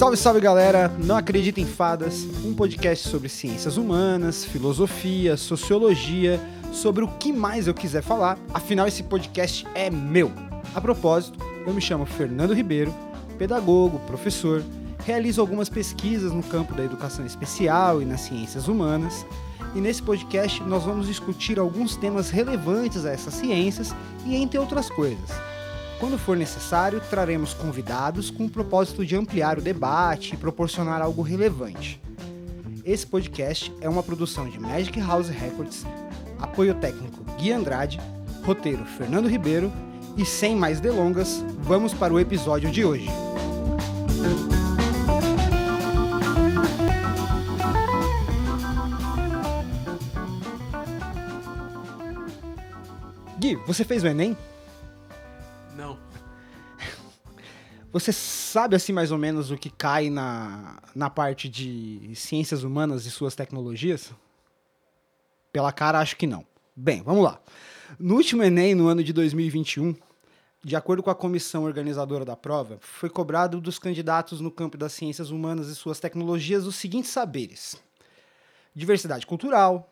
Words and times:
Salve, 0.00 0.16
salve 0.16 0.40
galera! 0.40 0.90
Não 0.98 1.14
acredita 1.14 1.60
em 1.60 1.66
fadas, 1.66 2.26
um 2.42 2.54
podcast 2.54 3.06
sobre 3.06 3.28
ciências 3.28 3.76
humanas, 3.76 4.46
filosofia, 4.46 5.36
sociologia, 5.36 6.40
sobre 6.72 7.04
o 7.04 7.08
que 7.18 7.30
mais 7.30 7.66
eu 7.66 7.74
quiser 7.74 8.02
falar, 8.02 8.38
afinal 8.54 8.86
esse 8.86 9.02
podcast 9.02 9.66
é 9.74 9.90
meu. 9.90 10.32
A 10.74 10.80
propósito, 10.80 11.38
eu 11.66 11.74
me 11.74 11.82
chamo 11.82 12.06
Fernando 12.06 12.54
Ribeiro, 12.54 12.94
pedagogo, 13.36 13.98
professor, 14.06 14.64
realizo 15.04 15.38
algumas 15.38 15.68
pesquisas 15.68 16.32
no 16.32 16.42
campo 16.42 16.72
da 16.72 16.82
educação 16.82 17.26
especial 17.26 18.00
e 18.00 18.06
nas 18.06 18.22
ciências 18.22 18.68
humanas, 18.68 19.26
e 19.74 19.82
nesse 19.82 20.02
podcast 20.02 20.62
nós 20.62 20.82
vamos 20.82 21.08
discutir 21.08 21.58
alguns 21.58 21.94
temas 21.94 22.30
relevantes 22.30 23.04
a 23.04 23.10
essas 23.10 23.34
ciências 23.34 23.94
e 24.24 24.34
entre 24.34 24.58
outras 24.58 24.88
coisas. 24.88 25.49
Quando 26.00 26.18
for 26.18 26.34
necessário, 26.34 26.98
traremos 27.10 27.52
convidados 27.52 28.30
com 28.30 28.46
o 28.46 28.50
propósito 28.50 29.04
de 29.04 29.14
ampliar 29.14 29.58
o 29.58 29.60
debate 29.60 30.34
e 30.34 30.36
proporcionar 30.38 31.02
algo 31.02 31.20
relevante. 31.20 32.00
Esse 32.86 33.06
podcast 33.06 33.70
é 33.82 33.88
uma 33.88 34.02
produção 34.02 34.48
de 34.48 34.58
Magic 34.58 34.98
House 34.98 35.28
Records, 35.28 35.84
apoio 36.38 36.74
técnico 36.74 37.22
Gui 37.36 37.52
Andrade, 37.52 38.00
roteiro 38.42 38.82
Fernando 38.86 39.28
Ribeiro 39.28 39.70
e 40.16 40.24
sem 40.24 40.56
mais 40.56 40.80
delongas, 40.80 41.44
vamos 41.58 41.92
para 41.92 42.14
o 42.14 42.18
episódio 42.18 42.70
de 42.70 42.82
hoje. 42.82 43.06
Gui, 53.38 53.56
você 53.66 53.84
fez 53.84 54.02
o 54.02 54.06
Enem? 54.06 54.34
Não. 55.76 55.98
Você 57.92 58.12
sabe 58.12 58.76
assim 58.76 58.92
mais 58.92 59.10
ou 59.10 59.18
menos 59.18 59.50
o 59.50 59.56
que 59.56 59.68
cai 59.68 60.10
na, 60.10 60.80
na 60.94 61.10
parte 61.10 61.48
de 61.48 62.12
ciências 62.14 62.62
humanas 62.62 63.04
e 63.04 63.10
suas 63.10 63.34
tecnologias? 63.34 64.12
Pela 65.52 65.72
cara, 65.72 65.98
acho 65.98 66.16
que 66.16 66.26
não. 66.26 66.46
Bem, 66.76 67.02
vamos 67.02 67.24
lá. 67.24 67.40
No 67.98 68.14
último 68.14 68.44
Enem, 68.44 68.76
no 68.76 68.86
ano 68.86 69.02
de 69.02 69.12
2021, 69.12 69.96
de 70.62 70.76
acordo 70.76 71.02
com 71.02 71.10
a 71.10 71.14
comissão 71.14 71.64
organizadora 71.64 72.24
da 72.24 72.36
prova, 72.36 72.78
foi 72.80 73.10
cobrado 73.10 73.60
dos 73.60 73.78
candidatos 73.78 74.40
no 74.40 74.50
campo 74.50 74.78
das 74.78 74.92
ciências 74.92 75.30
humanas 75.30 75.68
e 75.68 75.74
suas 75.74 75.98
tecnologias 75.98 76.66
os 76.66 76.76
seguintes 76.76 77.10
saberes: 77.10 77.82
diversidade 78.72 79.26
cultural, 79.26 79.89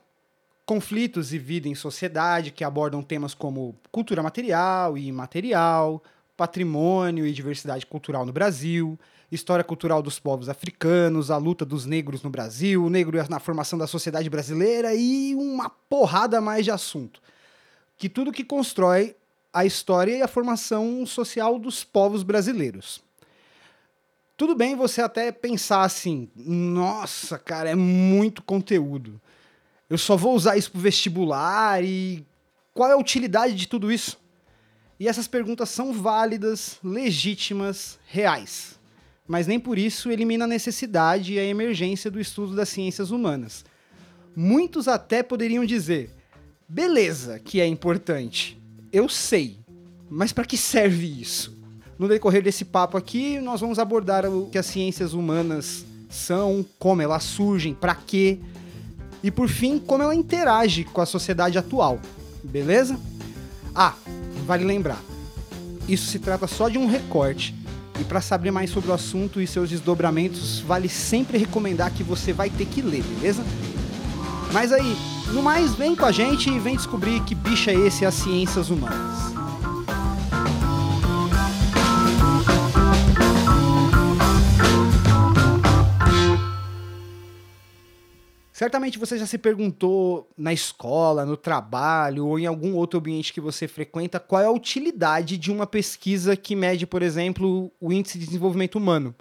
conflitos 0.69 1.33
e 1.33 1.39
vida 1.39 1.67
em 1.67 1.75
sociedade, 1.75 2.51
que 2.51 2.63
abordam 2.63 3.03
temas 3.03 3.33
como 3.33 3.75
cultura 3.91 4.23
material 4.23 4.99
e 4.99 5.07
imaterial, 5.07 6.03
patrimônio 6.37 7.27
e 7.27 7.33
diversidade 7.33 7.87
cultural 7.87 8.27
no 8.27 8.35
Brasil, 8.35 9.01
história 9.33 9.65
cultural 9.65 10.03
dos 10.03 10.21
povos 10.21 10.47
africanos, 10.47 11.31
a 11.31 11.39
luta 11.39 11.65
dos 11.65 11.87
negros 11.87 12.23
no 12.23 12.29
Brasil, 12.29 12.85
o 12.85 12.91
negro 12.91 13.17
na 13.31 13.39
formação 13.39 13.79
da 13.79 13.87
sociedade 13.87 14.29
brasileira 14.29 14.95
e 14.95 15.35
uma 15.35 15.71
porrada 15.71 16.39
mais 16.39 16.67
de 16.67 16.71
assunto. 16.71 17.23
Que 17.97 18.07
tudo 18.07 18.31
que 18.31 18.45
constrói 18.45 19.17
a 19.51 19.65
história 19.65 20.19
e 20.19 20.21
a 20.21 20.29
formação 20.29 21.07
social 21.07 21.59
dos 21.59 21.83
povos 21.83 22.23
brasileiros. 22.23 23.03
Tudo 24.37 24.55
bem 24.55 24.77
você 24.77 25.01
até 25.01 25.33
pensar 25.33 25.81
assim, 25.81 26.29
nossa, 26.37 27.39
cara, 27.39 27.71
é 27.71 27.75
muito 27.75 28.43
conteúdo. 28.43 29.19
Eu 29.89 29.97
só 29.97 30.17
vou 30.17 30.34
usar 30.34 30.56
isso 30.56 30.70
pro 30.70 30.81
vestibular 30.81 31.83
e 31.83 32.25
qual 32.75 32.91
é 32.91 32.92
a 32.92 32.98
utilidade 32.98 33.55
de 33.55 33.67
tudo 33.67 33.91
isso? 33.91 34.19
E 35.00 35.08
essas 35.08 35.27
perguntas 35.27 35.69
são 35.69 35.92
válidas, 35.92 36.78
legítimas, 36.83 37.98
reais. 38.06 38.78
Mas 39.27 39.47
nem 39.47 39.59
por 39.59 39.78
isso 39.78 40.11
elimina 40.11 40.44
a 40.44 40.48
necessidade 40.48 41.34
e 41.34 41.39
a 41.39 41.44
emergência 41.44 42.10
do 42.10 42.21
estudo 42.21 42.54
das 42.54 42.69
ciências 42.69 43.10
humanas. 43.10 43.65
Muitos 44.34 44.88
até 44.88 45.22
poderiam 45.22 45.65
dizer: 45.65 46.10
beleza, 46.69 47.38
que 47.38 47.60
é 47.60 47.66
importante, 47.66 48.60
eu 48.93 49.09
sei, 49.09 49.59
mas 50.10 50.32
para 50.32 50.44
que 50.44 50.56
serve 50.56 51.21
isso? 51.21 51.56
No 51.98 52.09
decorrer 52.09 52.43
desse 52.43 52.65
papo 52.65 52.97
aqui, 52.97 53.41
nós 53.41 53.60
vamos 53.60 53.78
abordar 53.78 54.25
o 54.27 54.48
que 54.50 54.59
as 54.59 54.66
ciências 54.66 55.12
humanas 55.12 55.84
são, 56.09 56.65
como 56.78 57.03
elas 57.03 57.25
surgem, 57.25 57.75
para 57.75 57.94
quê 57.94 58.38
e 59.23 59.31
por 59.31 59.49
fim, 59.49 59.79
como 59.79 60.03
ela 60.03 60.15
interage 60.15 60.84
com 60.84 61.01
a 61.01 61.06
sociedade 61.06 61.59
atual. 61.59 62.01
Beleza? 62.43 62.99
Ah, 63.75 63.95
vale 64.47 64.65
lembrar, 64.65 65.01
isso 65.89 66.06
se 66.06 66.19
trata 66.19 66.47
só 66.47 66.69
de 66.69 66.79
um 66.79 66.87
recorte. 66.87 67.55
E 68.01 68.05
para 68.05 68.21
saber 68.21 68.51
mais 68.53 68.71
sobre 68.71 68.91
o 68.91 68.95
assunto 68.95 69.41
e 69.41 69.47
seus 69.47 69.71
desdobramentos, 69.71 70.61
vale 70.61 70.89
sempre 70.89 71.37
recomendar 71.37 71.93
que 71.93 72.05
você 72.05 72.33
vai 72.33 72.49
ter 72.49 72.67
que 72.67 72.81
ler, 72.81 73.03
beleza? 73.03 73.43
Mas 74.53 74.73
aí, 74.73 74.97
no 75.33 75.43
mais, 75.43 75.75
vem 75.75 75.97
com 75.97 76.05
a 76.05 76.12
gente 76.12 76.49
e 76.49 76.59
vem 76.61 76.77
descobrir 76.77 77.23
que 77.25 77.34
bicho 77.34 77.71
é 77.71 77.75
esse 77.75 78.05
as 78.05 78.15
ciências 78.15 78.71
humanas. 78.71 79.38
Certamente 88.59 88.99
você 88.99 89.17
já 89.17 89.25
se 89.25 89.39
perguntou 89.39 90.29
na 90.37 90.53
escola, 90.53 91.25
no 91.25 91.37
trabalho 91.37 92.27
ou 92.27 92.41
em 92.41 92.47
algum 92.47 92.75
outro 92.75 92.99
ambiente 92.99 93.33
que 93.33 93.41
você 93.41 93.69
frequenta 93.69 94.19
qual 94.19 94.43
é 94.43 94.47
a 94.47 94.51
utilidade 94.51 95.39
de 95.39 95.53
uma 95.53 95.65
pesquisa 95.65 96.35
que 96.35 96.57
mede, 96.57 96.85
por 96.85 97.01
exemplo, 97.01 97.71
o 97.81 97.93
índice 97.93 98.19
de 98.19 98.27
desenvolvimento 98.27 98.75
humano. 98.75 99.15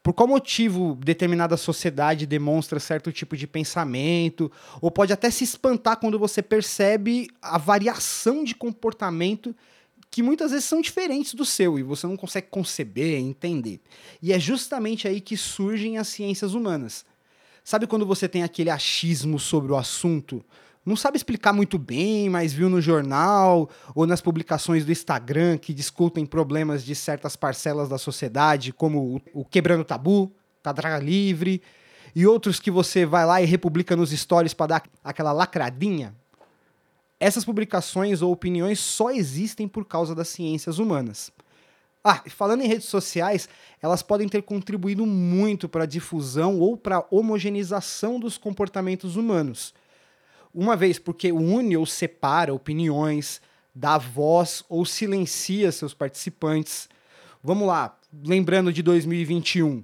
Por 0.00 0.12
qual 0.12 0.28
motivo 0.28 0.96
determinada 1.04 1.56
sociedade 1.56 2.24
demonstra 2.24 2.78
certo 2.78 3.10
tipo 3.10 3.36
de 3.36 3.48
pensamento, 3.48 4.48
ou 4.80 4.92
pode 4.92 5.12
até 5.12 5.28
se 5.28 5.42
espantar 5.42 5.96
quando 5.96 6.16
você 6.16 6.40
percebe 6.40 7.26
a 7.42 7.58
variação 7.58 8.44
de 8.44 8.54
comportamento 8.54 9.56
que 10.08 10.22
muitas 10.22 10.52
vezes 10.52 10.66
são 10.66 10.80
diferentes 10.80 11.34
do 11.34 11.44
seu 11.44 11.80
e 11.80 11.82
você 11.82 12.06
não 12.06 12.16
consegue 12.16 12.46
conceber, 12.48 13.18
entender. 13.18 13.80
E 14.22 14.32
é 14.32 14.38
justamente 14.38 15.08
aí 15.08 15.20
que 15.20 15.36
surgem 15.36 15.98
as 15.98 16.06
ciências 16.06 16.54
humanas 16.54 17.04
Sabe 17.64 17.86
quando 17.86 18.04
você 18.04 18.28
tem 18.28 18.42
aquele 18.42 18.68
achismo 18.68 19.40
sobre 19.40 19.72
o 19.72 19.76
assunto? 19.76 20.44
Não 20.84 20.94
sabe 20.94 21.16
explicar 21.16 21.50
muito 21.50 21.78
bem, 21.78 22.28
mas 22.28 22.52
viu 22.52 22.68
no 22.68 22.78
jornal 22.78 23.70
ou 23.94 24.06
nas 24.06 24.20
publicações 24.20 24.84
do 24.84 24.92
Instagram 24.92 25.56
que 25.56 25.72
discutem 25.72 26.26
problemas 26.26 26.84
de 26.84 26.94
certas 26.94 27.36
parcelas 27.36 27.88
da 27.88 27.96
sociedade, 27.96 28.70
como 28.70 29.22
o 29.32 29.46
Quebrando 29.46 29.82
Tabu, 29.82 30.30
Cadraga 30.62 31.02
Livre, 31.02 31.62
e 32.14 32.26
outros 32.26 32.60
que 32.60 32.70
você 32.70 33.06
vai 33.06 33.24
lá 33.24 33.40
e 33.40 33.46
republica 33.46 33.96
nos 33.96 34.10
stories 34.10 34.52
para 34.52 34.66
dar 34.66 34.82
aquela 35.02 35.32
lacradinha? 35.32 36.14
Essas 37.18 37.46
publicações 37.46 38.20
ou 38.20 38.30
opiniões 38.30 38.78
só 38.78 39.10
existem 39.10 39.66
por 39.66 39.86
causa 39.86 40.14
das 40.14 40.28
ciências 40.28 40.78
humanas. 40.78 41.32
Ah, 42.06 42.22
falando 42.28 42.60
em 42.60 42.68
redes 42.68 42.86
sociais, 42.86 43.48
elas 43.80 44.02
podem 44.02 44.28
ter 44.28 44.42
contribuído 44.42 45.06
muito 45.06 45.66
para 45.66 45.84
a 45.84 45.86
difusão 45.86 46.60
ou 46.60 46.76
para 46.76 46.98
a 46.98 47.06
homogeneização 47.10 48.20
dos 48.20 48.36
comportamentos 48.36 49.16
humanos. 49.16 49.72
Uma 50.52 50.76
vez 50.76 50.98
porque 50.98 51.32
une 51.32 51.74
ou 51.78 51.86
separa 51.86 52.52
opiniões, 52.52 53.40
dá 53.74 53.96
voz 53.96 54.62
ou 54.68 54.84
silencia 54.84 55.72
seus 55.72 55.94
participantes. 55.94 56.90
Vamos 57.42 57.66
lá, 57.66 57.98
lembrando 58.22 58.70
de 58.70 58.82
2021, 58.82 59.82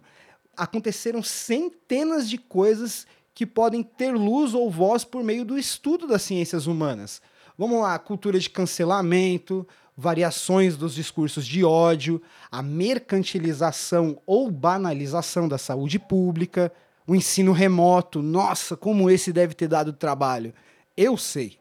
aconteceram 0.54 1.22
centenas 1.22 2.28
de 2.28 2.36
coisas 2.36 3.06
que 3.34 3.46
podem 3.46 3.82
ter 3.82 4.12
luz 4.12 4.52
ou 4.52 4.70
voz 4.70 5.04
por 5.04 5.24
meio 5.24 5.42
do 5.42 5.58
estudo 5.58 6.06
das 6.06 6.20
ciências 6.20 6.66
humanas. 6.66 7.22
Vamos 7.56 7.80
lá, 7.80 7.98
cultura 7.98 8.38
de 8.38 8.50
cancelamento, 8.50 9.66
variações 10.00 10.76
dos 10.76 10.94
discursos 10.94 11.46
de 11.46 11.62
ódio, 11.62 12.22
a 12.50 12.62
mercantilização 12.62 14.20
ou 14.26 14.50
banalização 14.50 15.46
da 15.46 15.58
saúde 15.58 15.98
pública, 15.98 16.72
o 17.06 17.14
ensino 17.14 17.52
remoto. 17.52 18.22
Nossa, 18.22 18.76
como 18.76 19.10
esse 19.10 19.32
deve 19.32 19.54
ter 19.54 19.68
dado 19.68 19.92
trabalho. 19.92 20.54
Eu 20.96 21.16
sei. 21.16 21.58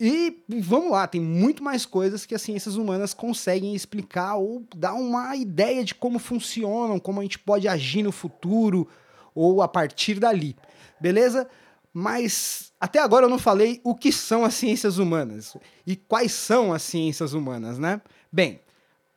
E 0.00 0.42
vamos 0.48 0.90
lá, 0.90 1.06
tem 1.06 1.20
muito 1.20 1.62
mais 1.62 1.86
coisas 1.86 2.26
que 2.26 2.34
as 2.34 2.42
ciências 2.42 2.76
humanas 2.76 3.14
conseguem 3.14 3.74
explicar 3.74 4.36
ou 4.36 4.64
dar 4.74 4.94
uma 4.94 5.36
ideia 5.36 5.84
de 5.84 5.94
como 5.94 6.18
funcionam, 6.18 6.98
como 6.98 7.20
a 7.20 7.22
gente 7.22 7.38
pode 7.38 7.68
agir 7.68 8.02
no 8.02 8.10
futuro 8.10 8.88
ou 9.34 9.62
a 9.62 9.68
partir 9.68 10.18
dali. 10.18 10.56
Beleza? 11.00 11.48
Mas 11.96 12.72
até 12.80 12.98
agora 12.98 13.26
eu 13.26 13.30
não 13.30 13.38
falei 13.38 13.80
o 13.84 13.94
que 13.94 14.10
são 14.10 14.44
as 14.44 14.54
ciências 14.54 14.98
humanas 14.98 15.56
e 15.86 15.94
quais 15.94 16.32
são 16.32 16.72
as 16.72 16.82
ciências 16.82 17.32
humanas, 17.32 17.78
né? 17.78 18.02
Bem, 18.32 18.60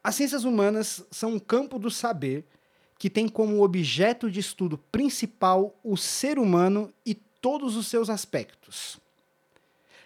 as 0.04 0.14
ciências 0.14 0.44
humanas 0.44 1.04
são 1.10 1.32
um 1.32 1.40
campo 1.40 1.80
do 1.80 1.90
saber 1.90 2.46
que 3.00 3.10
tem 3.10 3.28
como 3.28 3.64
objeto 3.64 4.30
de 4.30 4.40
estudo 4.40 4.78
principal 4.92 5.76
o 5.84 5.98
ser 5.98 6.38
humano 6.38 6.94
e 7.04 7.16
todos 7.16 7.76
os 7.76 7.88
seus 7.88 8.12
aspectos. 8.12 9.00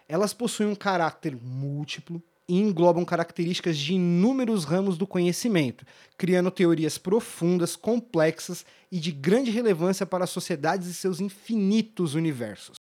Elas 0.08 0.34
possuem 0.34 0.70
um 0.70 0.76
caráter 0.76 1.36
múltiplo, 1.36 2.24
e 2.52 2.60
englobam 2.60 3.06
características 3.06 3.78
de 3.78 3.94
inúmeros 3.94 4.66
ramos 4.66 4.98
do 4.98 5.08
conhecimento, 5.08 5.86
criando 6.18 6.52
teorias 6.52 6.98
profundas, 6.98 7.78
complexas 7.78 8.66
e 8.92 9.00
de 9.00 9.10
grande 9.10 9.50
relevância 9.50 10.06
para 10.06 10.26
as 10.26 10.32
sociedades 10.32 10.90
e 10.90 10.94
seus 10.94 11.22
infinitos 11.22 12.14
universos. 12.14 12.76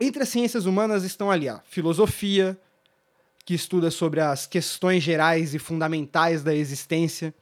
Entre 0.00 0.22
as 0.22 0.30
ciências 0.30 0.64
humanas 0.64 1.04
estão 1.04 1.30
ali 1.30 1.50
a 1.50 1.60
filosofia, 1.66 2.58
que 3.44 3.52
estuda 3.52 3.90
sobre 3.90 4.20
as 4.20 4.46
questões 4.46 5.02
gerais 5.02 5.54
e 5.54 5.58
fundamentais 5.58 6.42
da 6.42 6.54
existência, 6.54 7.34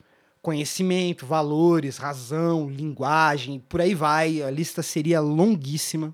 conhecimento, 0.43 1.26
valores, 1.26 1.97
razão, 1.97 2.69
linguagem, 2.69 3.61
por 3.69 3.81
aí 3.81 3.94
vai, 3.94 4.43
a 4.43 4.50
lista 4.50 4.82
seria 4.82 5.20
longuíssima. 5.20 6.12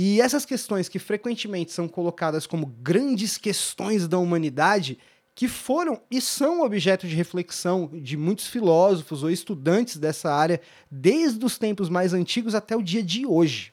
E 0.00 0.20
essas 0.20 0.44
questões 0.44 0.88
que 0.88 1.00
frequentemente 1.00 1.72
são 1.72 1.88
colocadas 1.88 2.46
como 2.46 2.66
grandes 2.66 3.36
questões 3.36 4.06
da 4.06 4.16
humanidade, 4.16 4.96
que 5.34 5.48
foram 5.48 6.00
e 6.08 6.20
são 6.20 6.62
objeto 6.62 7.04
de 7.08 7.16
reflexão 7.16 7.90
de 7.92 8.16
muitos 8.16 8.46
filósofos 8.46 9.24
ou 9.24 9.30
estudantes 9.30 9.96
dessa 9.96 10.32
área 10.32 10.60
desde 10.88 11.44
os 11.44 11.58
tempos 11.58 11.88
mais 11.88 12.14
antigos 12.14 12.54
até 12.54 12.76
o 12.76 12.82
dia 12.82 13.02
de 13.02 13.26
hoje. 13.26 13.72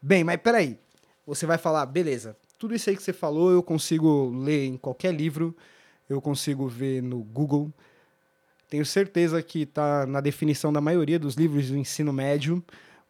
Bem, 0.00 0.24
mas 0.24 0.40
peraí, 0.40 0.78
você 1.26 1.44
vai 1.44 1.58
falar, 1.58 1.84
beleza, 1.84 2.34
tudo 2.58 2.74
isso 2.74 2.88
aí 2.88 2.96
que 2.96 3.02
você 3.02 3.12
falou 3.12 3.50
eu 3.50 3.62
consigo 3.62 4.30
ler 4.42 4.64
em 4.64 4.78
qualquer 4.78 5.12
livro, 5.12 5.54
eu 6.08 6.18
consigo 6.18 6.66
ver 6.66 7.02
no 7.02 7.18
Google. 7.18 7.70
Tenho 8.70 8.86
certeza 8.86 9.42
que 9.42 9.64
está 9.64 10.06
na 10.06 10.22
definição 10.22 10.72
da 10.72 10.80
maioria 10.80 11.18
dos 11.18 11.34
livros 11.34 11.68
do 11.68 11.76
ensino 11.76 12.10
médio 12.10 12.64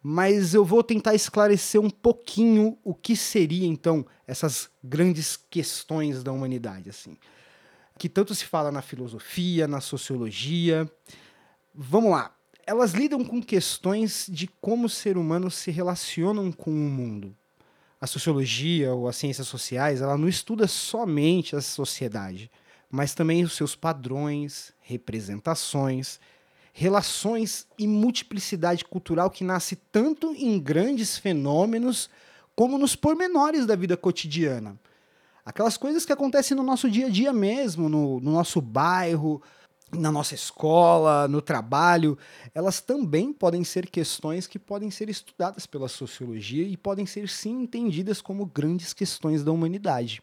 mas 0.08 0.55
eu 0.55 0.64
vou 0.64 0.85
tentar 0.85 1.17
esclarecer 1.17 1.81
um 1.81 1.91
pouquinho 1.91 2.79
o 2.85 2.94
que 2.94 3.17
seria 3.17 3.67
então 3.67 4.06
essas 4.25 4.70
grandes 4.81 5.37
questões 5.37 6.23
da 6.23 6.31
humanidade 6.31 6.88
assim, 6.88 7.17
que 7.99 8.08
tanto 8.08 8.32
se 8.32 8.44
fala 8.44 8.70
na 8.70 8.81
filosofia, 8.81 9.67
na 9.67 9.81
sociologia. 9.81 10.88
Vamos 11.75 12.12
lá. 12.12 12.32
Elas 12.64 12.93
lidam 12.93 13.25
com 13.25 13.43
questões 13.43 14.29
de 14.31 14.47
como 14.47 14.87
o 14.87 14.88
ser 14.88 15.19
humano 15.19 15.50
se 15.50 15.73
relacionam 15.73 16.53
com 16.53 16.70
o 16.70 16.88
mundo. 16.88 17.35
A 18.00 18.06
sociologia 18.06 18.94
ou 18.94 19.08
as 19.08 19.17
ciências 19.17 19.49
sociais, 19.49 20.00
ela 20.00 20.17
não 20.17 20.29
estuda 20.29 20.69
somente 20.69 21.56
a 21.56 21.61
sociedade, 21.61 22.49
mas 22.88 23.12
também 23.12 23.43
os 23.43 23.55
seus 23.55 23.75
padrões, 23.75 24.73
representações, 24.82 26.20
relações 26.78 27.67
e 27.78 27.88
multiplicidade 27.88 28.84
cultural 28.84 29.31
que 29.31 29.43
nasce 29.43 29.76
tanto 29.90 30.34
em 30.37 30.61
grandes 30.61 31.17
fenômenos 31.17 32.11
como 32.55 32.76
nos 32.76 32.94
pormenores 32.94 33.64
da 33.64 33.75
vida 33.75 33.96
cotidiana. 33.96 34.78
Aquelas 35.43 35.78
coisas 35.78 36.05
que 36.05 36.12
acontecem 36.12 36.55
no 36.55 36.62
nosso 36.62 36.90
dia 36.90 37.06
a 37.06 37.08
dia 37.08 37.32
mesmo, 37.32 37.88
no, 37.88 38.20
no 38.20 38.31
nosso 38.31 38.61
bairro, 38.61 39.40
na 39.90 40.12
nossa 40.12 40.34
escola, 40.34 41.26
no 41.26 41.40
trabalho, 41.40 42.19
elas 42.55 42.79
também 42.82 43.32
podem 43.32 43.64
ser 43.64 43.88
questões 43.88 44.46
que 44.46 44.58
podem 44.58 44.90
ser 44.90 45.08
estudadas 45.08 45.64
pela 45.64 45.88
sociologia 45.88 46.69
e 46.69 46.76
podem 46.76 47.06
ser 47.06 47.26
sim 47.31 47.62
entendidas 47.62 48.20
como 48.20 48.44
grandes 48.44 48.93
questões 48.93 49.43
da 49.43 49.50
humanidade. 49.50 50.22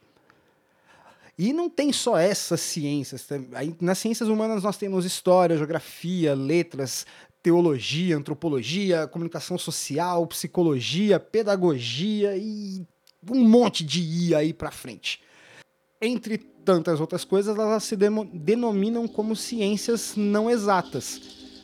E 1.38 1.52
não 1.52 1.70
tem 1.70 1.92
só 1.92 2.18
essas 2.18 2.62
ciências. 2.62 3.28
Nas 3.82 3.98
ciências 3.98 4.30
humanas 4.30 4.64
nós 4.64 4.78
temos 4.78 5.04
história, 5.04 5.58
geografia, 5.58 6.36
letras, 6.36 7.06
teologia, 7.42 8.16
antropologia, 8.16 9.08
comunicação 9.08 9.58
social, 9.58 10.26
psicologia, 10.28 11.20
pedagogia 11.20 12.38
e 12.38 12.86
um 13.30 13.48
monte 13.48 13.84
de 13.84 14.02
IA 14.02 14.40
aí 14.40 14.54
para 14.54 14.72
frente. 14.72 15.22
Entre 16.02 16.38
tantas 16.38 17.02
outras 17.02 17.26
coisas, 17.26 17.58
elas 17.58 17.84
se 17.84 17.96
denominam 17.96 19.08
como 19.08 19.36
ciências 19.36 20.14
não 20.16 20.50
exatas. 20.50 21.22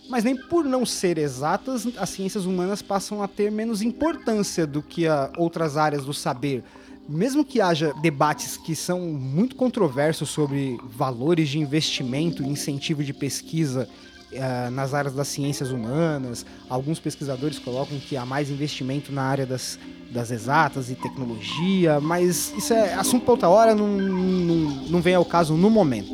Mas 0.09 0.23
nem 0.23 0.35
por 0.35 0.65
não 0.65 0.85
ser 0.85 1.19
exatas, 1.19 1.87
as 1.95 2.09
ciências 2.09 2.45
humanas 2.45 2.81
passam 2.81 3.21
a 3.21 3.27
ter 3.27 3.51
menos 3.51 3.81
importância 3.81 4.65
do 4.65 4.81
que 4.81 5.05
outras 5.37 5.77
áreas 5.77 6.03
do 6.03 6.13
saber, 6.13 6.63
mesmo 7.09 7.43
que 7.43 7.59
haja 7.59 7.91
debates 8.01 8.55
que 8.55 8.75
são 8.75 8.99
muito 9.01 9.55
controversos 9.55 10.29
sobre 10.29 10.77
valores 10.83 11.49
de 11.49 11.57
investimento 11.57 12.43
e 12.43 12.47
incentivo 12.47 13.03
de 13.03 13.13
pesquisa 13.13 13.89
uh, 14.31 14.69
nas 14.71 14.93
áreas 14.93 15.15
das 15.15 15.27
ciências 15.27 15.71
humanas, 15.71 16.45
alguns 16.69 16.99
pesquisadores 16.99 17.57
colocam 17.57 17.99
que 17.99 18.15
há 18.15 18.25
mais 18.25 18.51
investimento 18.51 19.11
na 19.11 19.23
área 19.23 19.45
das, 19.45 19.79
das 20.11 20.29
exatas 20.29 20.91
e 20.91 20.95
tecnologia, 20.95 21.99
mas 21.99 22.53
isso 22.55 22.73
é 22.73 22.93
assunto 22.93 23.23
para 23.23 23.31
outra 23.31 23.49
hora, 23.49 23.73
não, 23.73 23.87
não, 23.87 24.55
não 24.87 25.01
vem 25.01 25.15
ao 25.15 25.25
caso 25.25 25.55
no 25.55 25.69
momento. 25.69 26.13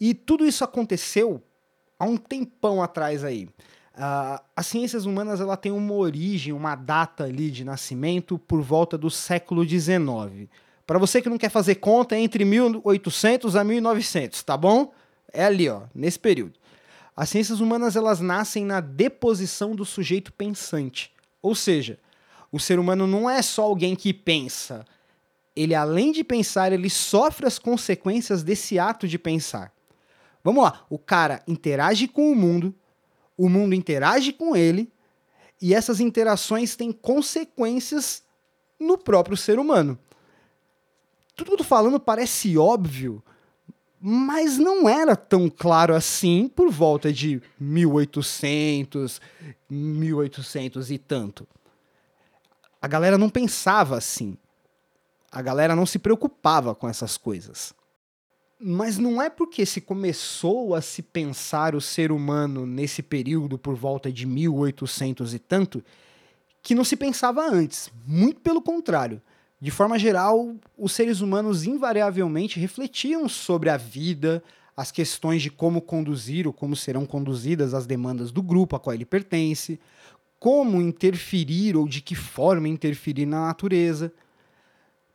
E 0.00 0.14
tudo 0.14 0.44
isso 0.44 0.64
aconteceu 0.64 1.42
há 1.98 2.04
um 2.04 2.16
tempão 2.16 2.82
atrás 2.82 3.24
aí. 3.24 3.48
Uh, 3.94 4.40
as 4.54 4.66
ciências 4.66 5.04
humanas 5.06 5.40
ela 5.40 5.56
tem 5.56 5.72
uma 5.72 5.94
origem, 5.94 6.52
uma 6.52 6.76
data 6.76 7.24
ali 7.24 7.50
de 7.50 7.64
nascimento 7.64 8.38
por 8.38 8.62
volta 8.62 8.96
do 8.96 9.10
século 9.10 9.68
XIX. 9.68 10.48
Para 10.86 10.98
você 10.98 11.20
que 11.20 11.28
não 11.28 11.36
quer 11.36 11.50
fazer 11.50 11.74
conta, 11.76 12.14
é 12.14 12.20
entre 12.20 12.44
1800 12.44 13.56
a 13.56 13.64
1900, 13.64 14.42
tá 14.44 14.56
bom? 14.56 14.92
É 15.32 15.44
ali, 15.44 15.68
ó, 15.68 15.82
nesse 15.94 16.18
período. 16.18 16.54
As 17.16 17.28
ciências 17.28 17.58
humanas 17.60 17.96
elas 17.96 18.20
nascem 18.20 18.64
na 18.64 18.80
deposição 18.80 19.74
do 19.74 19.84
sujeito 19.84 20.32
pensante. 20.32 21.12
Ou 21.42 21.54
seja, 21.54 21.98
o 22.52 22.60
ser 22.60 22.78
humano 22.78 23.06
não 23.06 23.28
é 23.28 23.42
só 23.42 23.64
alguém 23.64 23.96
que 23.96 24.14
pensa. 24.14 24.86
Ele, 25.56 25.74
além 25.74 26.12
de 26.12 26.22
pensar, 26.22 26.72
ele 26.72 26.88
sofre 26.88 27.46
as 27.46 27.58
consequências 27.58 28.44
desse 28.44 28.78
ato 28.78 29.08
de 29.08 29.18
pensar. 29.18 29.72
Vamos 30.48 30.64
lá, 30.64 30.86
o 30.88 30.98
cara 30.98 31.42
interage 31.46 32.08
com 32.08 32.32
o 32.32 32.34
mundo, 32.34 32.74
o 33.36 33.50
mundo 33.50 33.74
interage 33.74 34.32
com 34.32 34.56
ele, 34.56 34.90
e 35.60 35.74
essas 35.74 36.00
interações 36.00 36.74
têm 36.74 36.90
consequências 36.90 38.22
no 38.80 38.96
próprio 38.96 39.36
ser 39.36 39.58
humano. 39.58 39.98
Tudo 41.36 41.48
que 41.48 41.52
eu 41.52 41.58
tô 41.58 41.64
falando 41.64 42.00
parece 42.00 42.56
óbvio, 42.56 43.22
mas 44.00 44.56
não 44.56 44.88
era 44.88 45.14
tão 45.14 45.50
claro 45.50 45.94
assim 45.94 46.48
por 46.48 46.70
volta 46.70 47.12
de 47.12 47.42
1800, 47.60 49.20
1800 49.68 50.90
e 50.90 50.96
tanto. 50.96 51.46
A 52.80 52.88
galera 52.88 53.18
não 53.18 53.28
pensava 53.28 53.98
assim. 53.98 54.34
A 55.30 55.42
galera 55.42 55.76
não 55.76 55.84
se 55.84 55.98
preocupava 55.98 56.74
com 56.74 56.88
essas 56.88 57.18
coisas. 57.18 57.74
Mas 58.60 58.98
não 58.98 59.22
é 59.22 59.30
porque 59.30 59.64
se 59.64 59.80
começou 59.80 60.74
a 60.74 60.80
se 60.80 61.00
pensar 61.00 61.76
o 61.76 61.80
ser 61.80 62.10
humano 62.10 62.66
nesse 62.66 63.02
período 63.02 63.56
por 63.56 63.76
volta 63.76 64.10
de 64.10 64.26
1800 64.26 65.32
e 65.32 65.38
tanto 65.38 65.82
que 66.60 66.74
não 66.74 66.82
se 66.82 66.96
pensava 66.96 67.48
antes. 67.48 67.88
Muito 68.04 68.40
pelo 68.40 68.60
contrário. 68.60 69.22
De 69.60 69.70
forma 69.70 69.98
geral, 69.98 70.56
os 70.76 70.92
seres 70.92 71.20
humanos 71.20 71.64
invariavelmente 71.64 72.58
refletiam 72.58 73.28
sobre 73.28 73.70
a 73.70 73.76
vida, 73.76 74.42
as 74.76 74.90
questões 74.90 75.42
de 75.42 75.50
como 75.50 75.80
conduzir 75.80 76.46
ou 76.46 76.52
como 76.52 76.74
serão 76.74 77.06
conduzidas 77.06 77.74
as 77.74 77.86
demandas 77.86 78.32
do 78.32 78.42
grupo 78.42 78.74
a 78.74 78.80
qual 78.80 78.94
ele 78.94 79.04
pertence, 79.04 79.78
como 80.38 80.80
interferir 80.80 81.76
ou 81.76 81.88
de 81.88 82.00
que 82.00 82.14
forma 82.14 82.68
interferir 82.68 83.26
na 83.26 83.46
natureza 83.46 84.12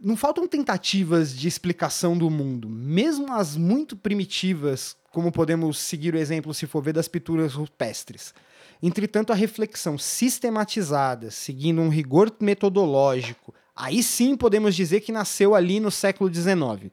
não 0.04 0.18
faltam 0.18 0.46
tentativas 0.46 1.34
de 1.34 1.48
explicação 1.48 2.18
do 2.18 2.30
mundo, 2.30 2.68
mesmo 2.68 3.32
as 3.32 3.56
muito 3.56 3.96
primitivas, 3.96 4.98
como 5.12 5.32
podemos 5.32 5.80
seguir 5.80 6.14
o 6.14 6.18
exemplo 6.18 6.54
se 6.54 6.68
for 6.68 6.84
ver 6.84 6.92
das 6.92 7.08
pinturas 7.08 7.54
rupestres. 7.54 8.34
Entretanto, 8.82 9.32
a 9.32 9.36
reflexão 9.36 9.98
sistematizada, 9.98 11.32
seguindo 11.32 11.80
um 11.80 11.88
rigor 11.88 12.36
metodológico, 12.42 13.54
aí 13.74 14.04
sim 14.04 14.36
podemos 14.36 14.76
dizer 14.76 15.00
que 15.00 15.12
nasceu 15.12 15.56
ali 15.56 15.80
no 15.80 15.90
século 15.90 16.32
XIX. 16.32 16.92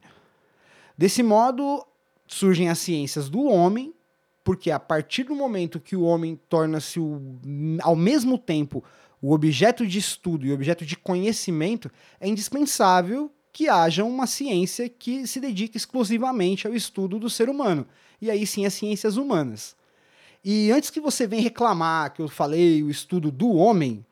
Desse 0.97 1.21
modo, 1.21 1.85
surgem 2.25 2.69
as 2.69 2.79
ciências 2.79 3.29
do 3.29 3.43
homem, 3.43 3.93
porque 4.41 4.71
a 4.71 4.79
partir 4.79 5.23
do 5.23 5.35
momento 5.35 5.81
que 5.81 5.97
o 5.97 6.03
homem 6.03 6.39
torna-se 6.47 6.97
ao 7.81 7.95
mesmo 7.95 8.37
tempo 8.37 8.81
o 9.21 9.33
objeto 9.33 9.85
de 9.85 9.99
estudo 9.99 10.45
e 10.45 10.51
o 10.51 10.53
objeto 10.53 10.85
de 10.85 10.95
conhecimento, 10.95 11.91
é 12.19 12.27
indispensável 12.27 13.31
que 13.53 13.69
haja 13.69 14.03
uma 14.03 14.25
ciência 14.25 14.89
que 14.89 15.27
se 15.27 15.39
dedique 15.39 15.77
exclusivamente 15.77 16.65
ao 16.65 16.73
estudo 16.73 17.19
do 17.19 17.29
ser 17.29 17.49
humano. 17.49 17.85
E 18.19 18.31
aí 18.31 18.47
sim 18.47 18.65
as 18.65 18.73
ciências 18.73 19.17
humanas. 19.17 19.75
E 20.43 20.71
antes 20.71 20.89
que 20.89 20.99
você 20.99 21.27
venha 21.27 21.43
reclamar 21.43 22.13
que 22.13 22.21
eu 22.21 22.27
falei 22.27 22.81
o 22.81 22.89
estudo 22.89 23.29
do 23.29 23.51
homem, 23.51 24.03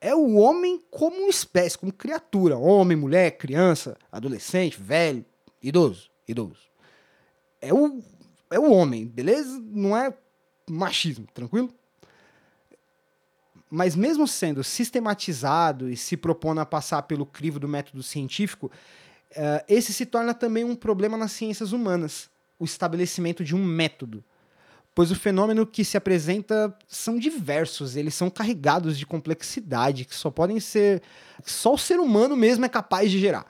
é 0.00 0.14
o 0.14 0.36
homem 0.36 0.80
como 0.90 1.28
espécie, 1.28 1.76
como 1.76 1.92
criatura. 1.92 2.56
Homem, 2.56 2.96
mulher, 2.96 3.32
criança, 3.36 3.96
adolescente, 4.12 4.80
velho, 4.80 5.24
idoso, 5.60 6.08
idoso. 6.28 6.70
É 7.60 7.74
o, 7.74 8.00
é 8.50 8.58
o 8.58 8.70
homem, 8.70 9.06
beleza? 9.06 9.60
Não 9.60 9.96
é 9.96 10.14
machismo, 10.68 11.26
tranquilo? 11.34 11.74
Mas 13.70 13.94
mesmo 13.94 14.26
sendo 14.26 14.64
sistematizado 14.64 15.88
e 15.88 15.96
se 15.96 16.16
propondo 16.16 16.60
a 16.60 16.66
passar 16.66 17.02
pelo 17.02 17.24
crivo 17.24 17.60
do 17.60 17.68
método 17.68 18.02
científico, 18.02 18.70
uh, 19.30 19.64
esse 19.68 19.92
se 19.92 20.04
torna 20.04 20.34
também 20.34 20.64
um 20.64 20.74
problema 20.74 21.16
nas 21.16 21.30
ciências 21.30 21.72
humanas, 21.72 22.28
o 22.58 22.64
estabelecimento 22.64 23.44
de 23.44 23.54
um 23.54 23.64
método. 23.64 24.24
Pois 24.92 25.12
o 25.12 25.14
fenômeno 25.14 25.64
que 25.64 25.84
se 25.84 25.96
apresenta 25.96 26.76
são 26.88 27.16
diversos, 27.16 27.94
eles 27.94 28.12
são 28.12 28.28
carregados 28.28 28.98
de 28.98 29.06
complexidade 29.06 30.04
que 30.04 30.14
só 30.14 30.30
podem 30.30 30.58
ser. 30.58 31.00
só 31.44 31.74
o 31.74 31.78
ser 31.78 32.00
humano 32.00 32.36
mesmo 32.36 32.64
é 32.64 32.68
capaz 32.68 33.10
de 33.10 33.20
gerar. 33.20 33.46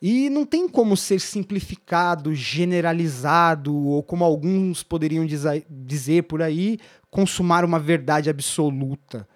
E 0.00 0.30
não 0.30 0.44
tem 0.46 0.68
como 0.68 0.96
ser 0.96 1.20
simplificado, 1.20 2.34
generalizado, 2.34 3.74
ou 3.74 4.02
como 4.02 4.24
alguns 4.24 4.82
poderiam 4.82 5.26
dizer 5.68 6.22
por 6.24 6.42
aí, 6.42 6.78
consumar 7.10 7.64
uma 7.64 7.78
verdade 7.78 8.28
absoluta. 8.30 9.26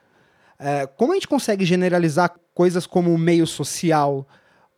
É, 0.59 0.87
como 0.87 1.13
a 1.13 1.15
gente 1.15 1.29
consegue 1.29 1.65
generalizar 1.65 2.35
coisas 2.53 2.87
como 2.87 3.13
o 3.13 3.19
meio 3.19 3.47
social, 3.47 4.27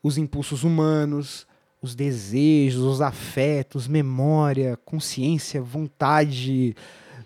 os 0.02 0.18
impulsos 0.18 0.64
humanos, 0.64 1.46
os 1.80 1.94
desejos, 1.94 2.82
os 2.82 3.00
afetos, 3.00 3.88
memória, 3.88 4.76
consciência, 4.84 5.62
vontade, 5.62 6.76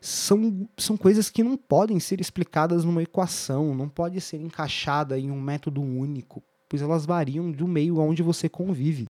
são, 0.00 0.68
são 0.76 0.96
coisas 0.96 1.30
que 1.30 1.42
não 1.42 1.56
podem 1.56 1.99
ser 1.99 2.20
explicadas 2.20 2.84
numa 2.84 3.02
equação, 3.02 3.75
não 3.75 3.88
pode 3.88 4.20
ser 4.20 4.37
encaixada 4.37 5.18
em 5.18 5.30
um 5.30 5.40
método 5.40 5.82
único, 5.82 6.42
pois 6.68 6.82
elas 6.82 7.04
variam 7.04 7.50
do 7.50 7.66
meio 7.66 7.99
onde 7.99 8.23
você 8.23 8.49
convive. 8.49 9.06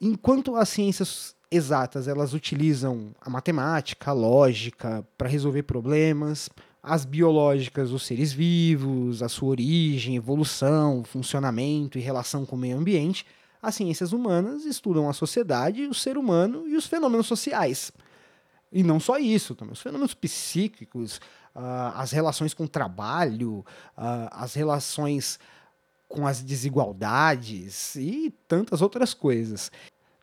Enquanto 0.00 0.56
as 0.56 0.68
ciências 0.68 1.34
exatas 1.50 2.08
elas 2.08 2.34
utilizam 2.34 3.12
a 3.20 3.30
matemática, 3.30 4.10
a 4.10 4.14
lógica 4.14 5.06
para 5.16 5.28
resolver 5.28 5.62
problemas, 5.62 6.50
as 6.82 7.04
biológicas, 7.04 7.92
os 7.92 8.04
seres 8.04 8.32
vivos, 8.32 9.22
a 9.22 9.28
sua 9.28 9.50
origem, 9.50 10.16
evolução, 10.16 11.04
funcionamento 11.04 11.96
e 11.96 12.00
relação 12.00 12.44
com 12.44 12.56
o 12.56 12.58
meio 12.58 12.76
ambiente, 12.76 13.24
as 13.62 13.76
ciências 13.76 14.12
humanas 14.12 14.64
estudam 14.64 15.08
a 15.08 15.12
sociedade, 15.12 15.86
o 15.86 15.94
ser 15.94 16.18
humano 16.18 16.66
e 16.66 16.76
os 16.76 16.86
fenômenos 16.86 17.28
sociais. 17.28 17.92
E 18.72 18.82
não 18.82 18.98
só 18.98 19.18
isso, 19.18 19.54
também 19.54 19.74
os 19.74 19.80
fenômenos 19.80 20.14
psíquicos, 20.14 21.18
uh, 21.54 21.94
as 21.94 22.10
relações 22.10 22.52
com 22.52 22.64
o 22.64 22.68
trabalho, 22.68 23.58
uh, 23.96 24.28
as 24.32 24.54
relações 24.54 25.38
com 26.08 26.26
as 26.26 26.42
desigualdades 26.42 27.94
e 27.94 28.34
tantas 28.48 28.82
outras 28.82 29.14
coisas. 29.14 29.70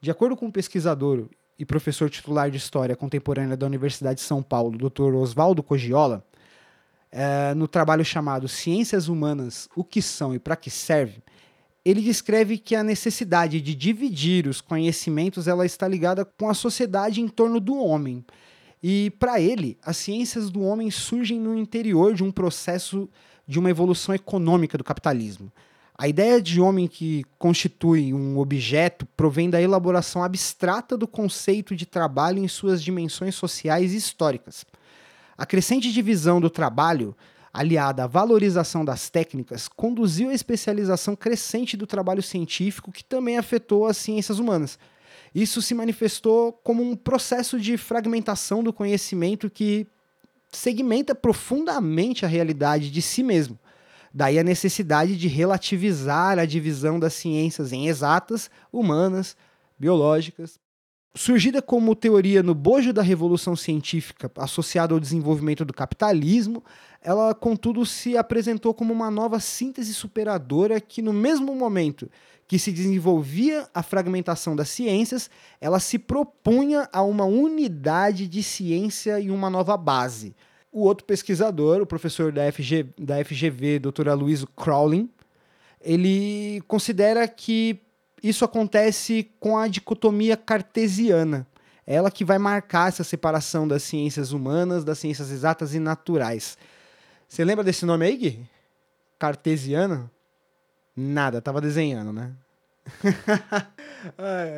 De 0.01 0.11
acordo 0.11 0.35
com 0.35 0.47
o 0.47 0.51
pesquisador 0.51 1.27
e 1.57 1.65
professor 1.65 2.09
titular 2.09 2.51
de 2.51 2.57
História 2.57 2.95
Contemporânea 2.95 3.55
da 3.55 3.65
Universidade 3.65 4.19
de 4.19 4.25
São 4.25 4.43
Paulo, 4.43 4.77
Dr. 4.77 5.13
Oswaldo 5.15 5.63
Cogiola, 5.63 6.25
é, 7.11 7.53
no 7.53 7.67
trabalho 7.67 8.05
chamado 8.05 8.47
Ciências 8.47 9.07
Humanas: 9.07 9.67
O 9.75 9.83
que 9.83 10.01
são 10.01 10.33
e 10.33 10.39
para 10.39 10.55
que 10.55 10.69
serve, 10.69 11.23
ele 11.83 12.01
descreve 12.01 12.57
que 12.57 12.75
a 12.75 12.83
necessidade 12.83 13.61
de 13.61 13.73
dividir 13.73 14.47
os 14.47 14.61
conhecimentos 14.61 15.47
ela 15.47 15.65
está 15.65 15.87
ligada 15.87 16.23
com 16.25 16.49
a 16.49 16.53
sociedade 16.53 17.21
em 17.21 17.27
torno 17.27 17.59
do 17.59 17.77
homem. 17.77 18.23
E 18.81 19.11
para 19.19 19.41
ele, 19.41 19.77
as 19.83 19.97
ciências 19.97 20.49
do 20.49 20.61
homem 20.61 20.89
surgem 20.89 21.39
no 21.39 21.57
interior 21.57 22.13
de 22.13 22.23
um 22.23 22.31
processo 22.31 23.09
de 23.47 23.59
uma 23.59 23.69
evolução 23.69 24.13
econômica 24.13 24.77
do 24.77 24.83
capitalismo. 24.83 25.51
A 25.97 26.07
ideia 26.07 26.41
de 26.41 26.61
homem 26.61 26.87
que 26.87 27.25
constitui 27.37 28.13
um 28.13 28.37
objeto 28.37 29.05
provém 29.17 29.49
da 29.49 29.61
elaboração 29.61 30.23
abstrata 30.23 30.95
do 30.95 31.05
conceito 31.05 31.75
de 31.75 31.85
trabalho 31.85 32.39
em 32.39 32.47
suas 32.47 32.81
dimensões 32.81 33.35
sociais 33.35 33.93
e 33.93 33.97
históricas. 33.97 34.65
A 35.39 35.45
crescente 35.45 35.89
divisão 35.93 36.41
do 36.41 36.49
trabalho, 36.49 37.15
aliada 37.53 38.03
à 38.03 38.07
valorização 38.07 38.83
das 38.83 39.09
técnicas, 39.09 39.69
conduziu 39.69 40.27
à 40.27 40.33
especialização 40.33 41.15
crescente 41.15 41.77
do 41.77 41.87
trabalho 41.87 42.21
científico, 42.21 42.91
que 42.91 43.05
também 43.05 43.37
afetou 43.37 43.85
as 43.85 43.95
ciências 43.95 44.37
humanas. 44.37 44.77
Isso 45.33 45.61
se 45.61 45.73
manifestou 45.73 46.51
como 46.51 46.83
um 46.83 46.93
processo 46.93 47.57
de 47.57 47.77
fragmentação 47.77 48.61
do 48.61 48.73
conhecimento 48.73 49.49
que 49.49 49.87
segmenta 50.51 51.15
profundamente 51.15 52.25
a 52.25 52.27
realidade 52.27 52.91
de 52.91 53.01
si 53.01 53.23
mesmo. 53.23 53.57
Daí 54.13 54.37
a 54.39 54.43
necessidade 54.43 55.15
de 55.15 55.29
relativizar 55.29 56.37
a 56.37 56.43
divisão 56.43 56.99
das 56.99 57.13
ciências 57.13 57.71
em 57.71 57.87
exatas, 57.87 58.51
humanas, 58.73 59.37
biológicas, 59.79 60.59
Surgida 61.15 61.59
como 61.61 61.95
teoria 61.95 62.43
no 62.43 62.53
bojo 62.53 62.93
da 62.93 63.01
revolução 63.01 63.55
científica 63.55 64.31
associada 64.37 64.93
ao 64.93 64.99
desenvolvimento 64.99 65.65
do 65.65 65.73
capitalismo, 65.73 66.63
ela, 67.01 67.33
contudo, 67.33 67.83
se 67.85 68.15
apresentou 68.15 68.73
como 68.73 68.93
uma 68.93 69.09
nova 69.09 69.39
síntese 69.39 69.93
superadora 69.93 70.79
que, 70.79 71.01
no 71.01 71.11
mesmo 71.11 71.55
momento 71.55 72.09
que 72.47 72.59
se 72.59 72.71
desenvolvia 72.71 73.67
a 73.73 73.81
fragmentação 73.81 74.55
das 74.55 74.69
ciências, 74.69 75.29
ela 75.59 75.79
se 75.79 75.97
propunha 75.97 76.87
a 76.91 77.01
uma 77.01 77.23
unidade 77.23 78.27
de 78.27 78.41
ciência 78.41 79.19
e 79.19 79.29
uma 79.31 79.49
nova 79.49 79.77
base. 79.77 80.35
O 80.71 80.81
outro 80.81 81.05
pesquisador, 81.05 81.81
o 81.81 81.85
professor 81.85 82.31
da, 82.31 82.51
FG, 82.51 82.87
da 82.97 83.23
FGV, 83.23 83.79
Dr. 83.79 84.09
Aloysio 84.09 84.47
Crowlin, 84.55 85.09
ele 85.81 86.61
considera 86.67 87.27
que 87.27 87.79
isso 88.23 88.43
acontece 88.45 89.31
com 89.39 89.57
a 89.57 89.67
dicotomia 89.67 90.35
cartesiana. 90.37 91.47
É 91.85 91.95
ela 91.95 92.11
que 92.11 92.23
vai 92.23 92.37
marcar 92.37 92.89
essa 92.89 93.03
separação 93.03 93.67
das 93.67 93.83
ciências 93.83 94.31
humanas, 94.31 94.83
das 94.83 94.99
ciências 94.99 95.31
exatas 95.31 95.73
e 95.73 95.79
naturais. 95.79 96.57
Você 97.27 97.43
lembra 97.43 97.63
desse 97.63 97.85
nome 97.85 98.05
aí, 98.05 98.17
Gui? 98.17 98.49
Cartesiana? 99.17 100.11
Nada, 100.95 101.41
tava 101.41 101.61
desenhando, 101.61 102.11
né? 102.11 102.31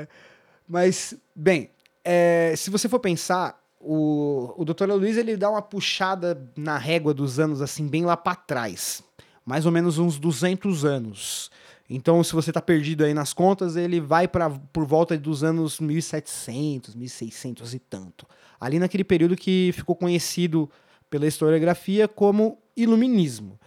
Mas, 0.67 1.13
bem, 1.35 1.69
é, 2.03 2.53
se 2.57 2.69
você 2.69 2.89
for 2.89 2.99
pensar, 2.99 3.61
o, 3.79 4.53
o 4.57 4.65
Dr. 4.65 4.85
Luiz 4.87 5.17
ele 5.17 5.35
dá 5.37 5.49
uma 5.49 5.61
puxada 5.61 6.49
na 6.55 6.77
régua 6.77 7.13
dos 7.13 7.39
anos, 7.39 7.61
assim, 7.61 7.87
bem 7.87 8.05
lá 8.05 8.15
para 8.15 8.35
trás. 8.35 9.03
Mais 9.45 9.65
ou 9.65 9.71
menos 9.71 9.97
uns 9.97 10.19
200 10.19 10.85
anos. 10.85 11.51
Então, 11.93 12.23
se 12.23 12.31
você 12.31 12.51
está 12.51 12.61
perdido 12.61 13.03
aí 13.03 13.13
nas 13.13 13.33
contas, 13.33 13.75
ele 13.75 13.99
vai 13.99 14.25
para 14.25 14.49
por 14.49 14.85
volta 14.85 15.17
dos 15.17 15.43
anos 15.43 15.77
1700, 15.77 16.95
1600 16.95 17.73
e 17.73 17.79
tanto. 17.79 18.25
Ali 18.57 18.79
naquele 18.79 19.03
período 19.03 19.35
que 19.35 19.71
ficou 19.73 19.93
conhecido 19.93 20.69
pela 21.09 21.27
historiografia 21.27 22.07
como 22.07 22.57
Iluminismo. 22.77 23.59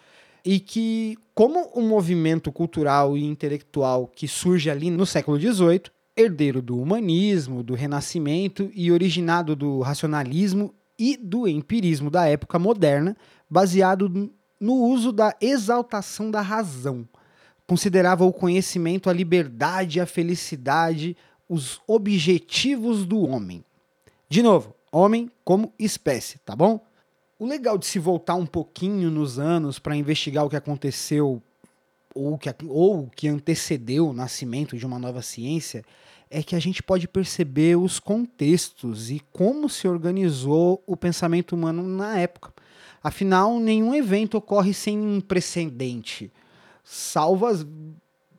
E 0.43 0.59
que, 0.59 1.19
como 1.35 1.71
um 1.77 1.87
movimento 1.87 2.51
cultural 2.51 3.15
e 3.15 3.23
intelectual 3.23 4.07
que 4.07 4.27
surge 4.27 4.71
ali 4.71 4.91
no 4.91 5.05
século 5.05 5.39
XVIII, 5.39 5.83
herdeiro 6.17 6.63
do 6.63 6.81
humanismo, 6.81 7.63
do 7.63 7.75
renascimento 7.75 8.71
e 8.75 8.91
originado 8.91 9.55
do 9.55 9.81
racionalismo 9.81 10.75
e 10.99 11.19
do 11.19 11.47
empirismo 11.47 12.09
da 12.09 12.27
época 12.27 12.59
moderna, 12.59 13.15
baseado 13.51 14.33
no 14.59 14.75
uso 14.77 15.13
da 15.13 15.37
exaltação 15.43 16.31
da 16.31 16.41
razão 16.41 17.07
considerava 17.67 18.25
o 18.25 18.33
conhecimento 18.33 19.09
a 19.09 19.13
liberdade, 19.13 20.01
a 20.01 20.07
felicidade, 20.07 21.17
os 21.49 21.81
objetivos 21.87 23.05
do 23.05 23.21
homem. 23.21 23.65
De 24.29 24.43
novo, 24.43 24.75
homem 24.91 25.31
como 25.45 25.73
espécie, 25.79 26.39
tá 26.39 26.55
bom? 26.55 26.81
O 27.39 27.47
legal 27.47 27.77
de 27.77 27.87
se 27.87 27.99
voltar 27.99 28.35
um 28.35 28.47
pouquinho 28.47 29.11
nos 29.11 29.39
anos 29.39 29.79
para 29.79 29.97
investigar 29.97 30.45
o 30.45 30.51
que 30.51 30.57
aconteceu 30.57 31.43
ou 32.15 32.39
que, 32.39 32.49
ou 32.69 33.09
que 33.09 33.29
antecedeu 33.29 34.09
o 34.09 34.13
nascimento 34.13 34.77
de 34.77 34.87
uma 34.87 34.99
nova 34.99 35.21
ciência 35.21 35.85
é 36.31 36.43
que 36.43 36.57
a 36.57 36.61
gente 36.61 36.83
pode 36.83 37.07
perceber 37.07 37.77
os 37.77 38.01
contextos 38.01 39.11
e 39.11 39.21
como 39.33 39.69
se 39.69 39.87
organizou 39.87 40.83
o 40.87 40.97
pensamento 40.97 41.55
humano 41.55 41.83
na 41.83 42.19
época. 42.19 42.53
Afinal, 43.03 43.59
nenhum 43.59 43.95
evento 43.95 44.39
ocorre 44.39 44.73
sem 44.73 44.99
um 44.99 45.21
precedente 45.21 46.33
salva 46.85 47.51
as, 47.51 47.67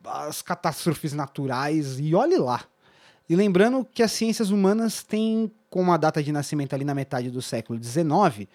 as 0.04 0.40
catástrofes 0.40 1.12
naturais 1.12 1.98
e 1.98 2.14
olhe 2.14 2.38
lá. 2.38 2.64
E 3.28 3.34
lembrando 3.34 3.84
que 3.84 4.02
as 4.02 4.12
ciências 4.12 4.50
humanas 4.50 5.02
têm 5.02 5.50
como 5.68 5.92
a 5.92 5.96
data 5.96 6.22
de 6.22 6.30
nascimento 6.30 6.74
ali 6.74 6.84
na 6.84 6.94
metade 6.94 7.28
do 7.28 7.42
século 7.42 7.82
XIX, 7.82 8.48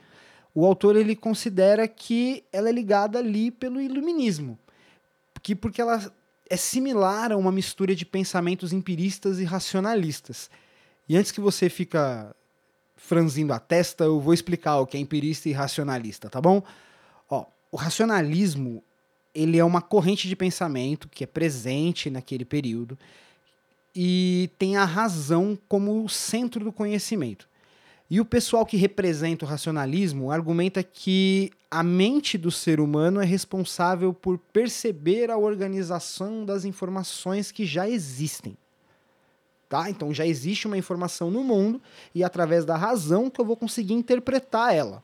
o 0.56 0.66
autor 0.66 0.96
ele 0.96 1.16
considera 1.16 1.88
que 1.88 2.44
ela 2.52 2.70
é 2.70 2.72
ligada 2.72 3.20
ali 3.20 3.52
pelo 3.52 3.82
iluminismo, 3.82 4.58
que 5.44 5.54
porque 5.54 5.82
ela 5.82 6.12
é 6.50 6.58
similar 6.58 7.32
a 7.32 7.38
uma 7.38 7.52
mistura 7.52 7.96
de 7.96 8.06
pensamentos 8.06 8.74
empiristas 8.74 9.40
e 9.40 9.44
racionalistas. 9.44 10.50
E 11.08 11.18
antes 11.18 11.32
que 11.32 11.40
você 11.40 11.70
fica 11.70 12.36
franzindo 12.96 13.54
a 13.54 13.60
testa, 13.60 14.04
eu 14.04 14.20
vou 14.20 14.34
explicar 14.34 14.80
o 14.80 14.86
que 14.86 14.98
é 14.98 15.00
empirista 15.00 15.50
e 15.50 15.54
racionalista, 15.54 16.30
tá 16.30 16.40
bom? 16.40 16.62
Ó, 17.30 17.46
o 17.72 17.78
racionalismo 17.78 18.84
ele 19.34 19.58
é 19.58 19.64
uma 19.64 19.82
corrente 19.82 20.28
de 20.28 20.36
pensamento 20.36 21.08
que 21.10 21.24
é 21.24 21.28
presente 21.28 22.10
naquele 22.10 22.46
período 22.46 22.98
e 23.96 24.50
tem 24.58 24.78
a 24.78 24.86
razão 24.86 25.58
como 25.68 26.04
o 26.04 26.10
centro 26.10 26.64
do 26.64 26.72
conhecimento. 26.72 27.50
E 28.10 28.20
o 28.20 28.26
pessoal 28.26 28.66
que 28.66 28.76
representa 28.76 29.46
o 29.46 29.48
racionalismo 29.48 30.32
argumenta 30.32 30.84
que 30.84 31.50
a 31.70 31.82
mente 31.82 32.38
do 32.38 32.52
ser 32.52 32.82
humano 32.82 33.22
é 33.22 33.26
responsável 33.26 34.14
por 34.14 34.38
perceber 34.38 35.32
a 35.32 35.38
organização 35.38 36.44
das 36.44 36.66
informações 36.66 37.54
que 37.54 37.66
já 37.66 37.88
existem. 37.90 38.58
Tá? 39.70 39.90
Então 39.90 40.14
já 40.14 40.26
existe 40.26 40.68
uma 40.68 40.78
informação 40.78 41.32
no 41.32 41.42
mundo 41.42 41.82
e 42.14 42.22
através 42.26 42.66
da 42.66 42.76
razão 42.76 43.30
que 43.30 43.40
eu 43.40 43.46
vou 43.46 43.56
conseguir 43.56 43.94
interpretar 43.94 44.76
ela. 44.76 45.02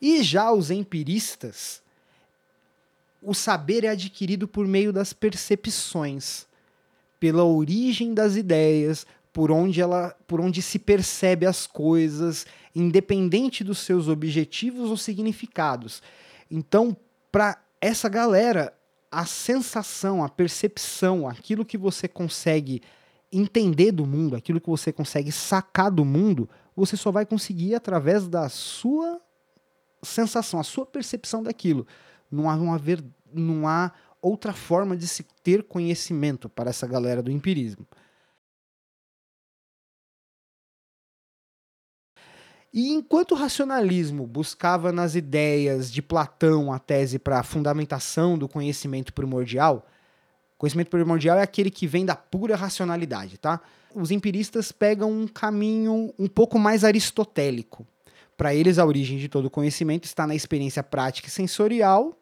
E 0.00 0.22
já 0.22 0.50
os 0.50 0.70
empiristas, 0.70 1.82
o 3.26 3.34
saber 3.34 3.82
é 3.82 3.88
adquirido 3.88 4.46
por 4.46 4.68
meio 4.68 4.92
das 4.92 5.12
percepções, 5.12 6.46
pela 7.18 7.42
origem 7.42 8.14
das 8.14 8.36
ideias, 8.36 9.04
por 9.32 9.50
onde 9.50 9.80
ela, 9.80 10.16
por 10.28 10.40
onde 10.40 10.62
se 10.62 10.78
percebe 10.78 11.44
as 11.44 11.66
coisas, 11.66 12.46
independente 12.74 13.64
dos 13.64 13.78
seus 13.78 14.06
objetivos 14.06 14.90
ou 14.90 14.96
significados. 14.96 16.00
Então, 16.48 16.96
para 17.32 17.60
essa 17.80 18.08
galera, 18.08 18.72
a 19.10 19.26
sensação, 19.26 20.22
a 20.22 20.28
percepção, 20.28 21.28
aquilo 21.28 21.64
que 21.64 21.76
você 21.76 22.06
consegue 22.06 22.80
entender 23.32 23.90
do 23.90 24.06
mundo, 24.06 24.36
aquilo 24.36 24.60
que 24.60 24.70
você 24.70 24.92
consegue 24.92 25.32
sacar 25.32 25.90
do 25.90 26.04
mundo, 26.04 26.48
você 26.76 26.96
só 26.96 27.10
vai 27.10 27.26
conseguir 27.26 27.74
através 27.74 28.28
da 28.28 28.48
sua 28.48 29.20
sensação, 30.00 30.60
a 30.60 30.64
sua 30.64 30.86
percepção 30.86 31.42
daquilo. 31.42 31.86
Não 32.30 32.48
há, 32.48 32.56
não 32.56 32.72
há, 32.72 32.78
ver, 32.78 33.02
não 33.32 33.68
há 33.68 33.92
outra 34.20 34.52
forma 34.52 34.96
de 34.96 35.06
se 35.06 35.24
ter 35.42 35.62
conhecimento 35.62 36.48
para 36.48 36.70
essa 36.70 36.86
galera 36.86 37.22
do 37.22 37.30
empirismo. 37.30 37.86
E 42.72 42.92
enquanto 42.92 43.32
o 43.32 43.34
racionalismo 43.34 44.26
buscava 44.26 44.92
nas 44.92 45.14
ideias 45.14 45.90
de 45.90 46.02
Platão 46.02 46.70
a 46.70 46.78
tese 46.78 47.18
para 47.18 47.38
a 47.38 47.42
fundamentação 47.42 48.36
do 48.36 48.46
conhecimento 48.46 49.14
primordial, 49.14 49.86
conhecimento 50.58 50.90
primordial 50.90 51.38
é 51.38 51.42
aquele 51.42 51.70
que 51.70 51.86
vem 51.86 52.04
da 52.04 52.14
pura 52.14 52.54
racionalidade, 52.54 53.38
tá? 53.38 53.62
Os 53.94 54.10
empiristas 54.10 54.72
pegam 54.72 55.10
um 55.10 55.26
caminho 55.26 56.12
um 56.18 56.28
pouco 56.28 56.58
mais 56.58 56.84
aristotélico. 56.84 57.86
Para 58.36 58.54
eles, 58.54 58.78
a 58.78 58.84
origem 58.84 59.16
de 59.16 59.28
todo 59.28 59.48
conhecimento 59.48 60.04
está 60.04 60.26
na 60.26 60.34
experiência 60.34 60.82
prática 60.82 61.28
e 61.28 61.30
sensorial, 61.30 62.14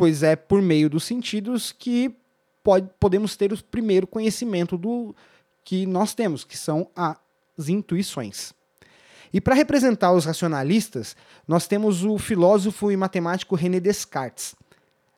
pois 0.00 0.22
é 0.22 0.34
por 0.34 0.62
meio 0.62 0.88
dos 0.88 1.04
sentidos 1.04 1.72
que 1.72 2.16
pode, 2.64 2.88
podemos 2.98 3.36
ter 3.36 3.52
o 3.52 3.62
primeiro 3.62 4.06
conhecimento 4.06 4.78
do 4.78 5.14
que 5.62 5.84
nós 5.84 6.14
temos, 6.14 6.42
que 6.42 6.56
são 6.56 6.88
as 6.96 7.68
intuições. 7.68 8.54
E 9.30 9.42
para 9.42 9.54
representar 9.54 10.10
os 10.12 10.24
racionalistas, 10.24 11.14
nós 11.46 11.66
temos 11.66 12.02
o 12.02 12.16
filósofo 12.16 12.90
e 12.90 12.96
matemático 12.96 13.54
René 13.54 13.78
Descartes. 13.78 14.54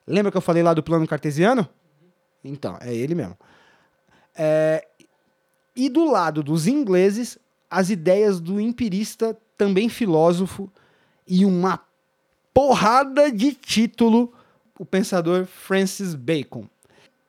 Lembra 0.05 0.33
que 0.33 0.37
eu 0.37 0.43
falei 0.43 0.65
lá 0.65 0.75
do 0.75 0.83
plano 0.83 1.07
cartesiano? 1.07 1.69
Então, 2.43 2.77
é 2.81 2.93
ele 2.93 3.15
mesmo. 3.15 3.39
É, 4.35 4.85
e 5.77 5.89
do 5.89 6.11
lado 6.11 6.43
dos 6.43 6.67
ingleses, 6.67 7.39
as 7.71 7.89
ideias 7.89 8.41
do 8.41 8.61
empirista, 8.61 9.39
também 9.57 9.89
filósofo, 9.89 10.69
e 11.25 11.45
uma 11.45 11.79
porrada 12.53 13.31
de 13.31 13.55
título, 13.55 14.35
o 14.83 14.85
pensador 14.85 15.47
Francis 15.47 16.13
Bacon 16.13 16.67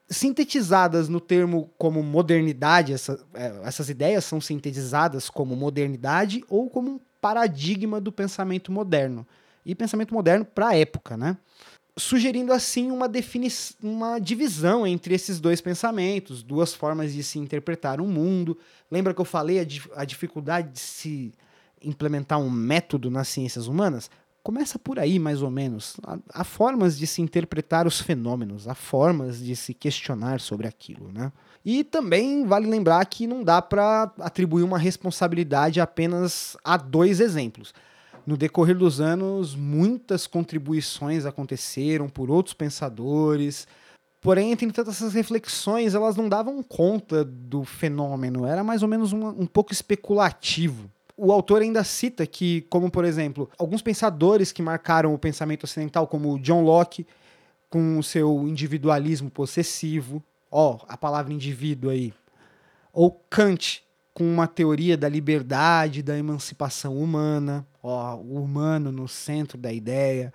sintetizadas 0.10 1.08
no 1.08 1.20
termo 1.20 1.70
como 1.78 2.02
modernidade, 2.02 2.94
essa, 2.94 3.24
é, 3.32 3.62
essas 3.64 3.90
ideias 3.90 4.26
são 4.26 4.42
sintetizadas 4.42 5.30
como 5.30 5.56
modernidade 5.56 6.44
ou 6.50 6.68
como 6.68 6.94
um 6.94 7.00
paradigma 7.22 8.02
do 8.02 8.12
pensamento 8.12 8.72
moderno. 8.72 9.26
E 9.64 9.76
pensamento 9.76 10.16
moderno 10.16 10.44
para 10.44 10.70
a 10.70 10.76
época, 10.76 11.16
né? 11.16 11.38
Sugerindo 11.96 12.52
assim 12.52 12.90
uma, 12.90 13.10
uma 13.84 14.20
divisão 14.20 14.86
entre 14.86 15.14
esses 15.14 15.40
dois 15.40 15.62
pensamentos, 15.62 16.42
duas 16.42 16.74
formas 16.74 17.14
de 17.14 17.22
se 17.22 17.38
interpretar 17.38 18.02
o 18.02 18.04
um 18.04 18.08
mundo. 18.08 18.58
Lembra 18.90 19.14
que 19.14 19.22
eu 19.22 19.26
falei 19.26 19.60
a, 19.60 20.02
a 20.02 20.06
dificuldade 20.06 20.72
de 20.72 20.80
se 20.80 21.34
implementar 21.84 22.40
um 22.40 22.50
método 22.50 23.12
nas 23.12 23.28
ciências 23.28 23.68
humanas? 23.68 24.10
Começa 24.44 24.78
por 24.78 25.00
aí, 25.00 25.18
mais 25.18 25.42
ou 25.42 25.50
menos. 25.50 25.96
Há, 26.06 26.18
há, 26.34 26.44
formas 26.44 26.98
de 26.98 27.08
se 27.08 27.22
interpretar 27.22 27.88
os 27.88 28.02
fenômenos, 28.02 28.68
há 28.68 28.76
formas 28.76 29.40
de 29.40 29.56
se 29.56 29.74
questionar 29.74 30.42
sobre 30.42 30.68
aquilo, 30.68 31.12
né? 31.12 31.32
E 31.66 31.84
também 31.84 32.46
vale 32.46 32.68
lembrar 32.68 33.04
que 33.06 33.26
não 33.26 33.42
dá 33.42 33.62
para 33.62 34.12
atribuir 34.20 34.64
uma 34.64 34.78
responsabilidade 34.78 35.80
apenas 35.80 36.58
a 36.62 36.76
dois 36.76 37.22
exemplos. 37.22 37.74
No 38.28 38.36
decorrer 38.36 38.78
dos 38.78 39.00
anos, 39.00 39.56
muitas 39.56 40.28
contribuições 40.28 41.26
aconteceram 41.26 42.10
por 42.10 42.30
outros 42.30 42.54
pensadores. 42.54 43.66
Porém, 44.20 44.52
entre 44.52 44.70
tantas 44.72 44.96
essas 44.96 45.14
reflexões, 45.14 45.96
elas 45.96 46.18
não 46.18 46.28
davam 46.28 46.62
conta 46.62 47.24
do 47.24 47.64
fenômeno, 47.64 48.46
era 48.46 48.64
mais 48.64 48.82
ou 48.82 48.90
menos 48.90 49.14
um, 49.14 49.28
um 49.28 49.46
pouco 49.46 49.72
especulativo 49.72 50.90
o 51.16 51.32
autor 51.32 51.62
ainda 51.62 51.84
cita 51.84 52.26
que, 52.26 52.62
como 52.70 52.90
por 52.90 53.06
exemplo, 53.06 53.50
alguns 53.58 53.82
pensadores 53.82 54.52
que 54.52 54.62
marcaram 54.62 55.14
o 55.14 55.20
pensamento 55.20 55.64
ocidental, 55.66 56.08
como 56.08 56.40
John 56.40 56.64
Locke, 56.64 57.06
com 57.70 57.98
o 57.98 58.04
seu 58.04 58.48
individualismo 58.48 59.30
possessivo, 59.30 60.24
ó, 60.52 60.80
a 60.88 60.98
palavra 60.98 61.34
indivíduo 61.34 61.92
aí, 61.92 62.14
ou 62.92 63.12
Kant, 63.30 63.84
com 64.14 64.24
uma 64.24 64.46
teoria 64.48 64.96
da 64.96 65.10
liberdade, 65.10 66.04
da 66.04 66.18
emancipação 66.18 66.98
humana, 66.98 67.66
ó, 67.82 68.16
o 68.16 68.44
humano 68.44 68.92
no 68.92 69.08
centro 69.08 69.58
da 69.58 69.72
ideia, 69.72 70.32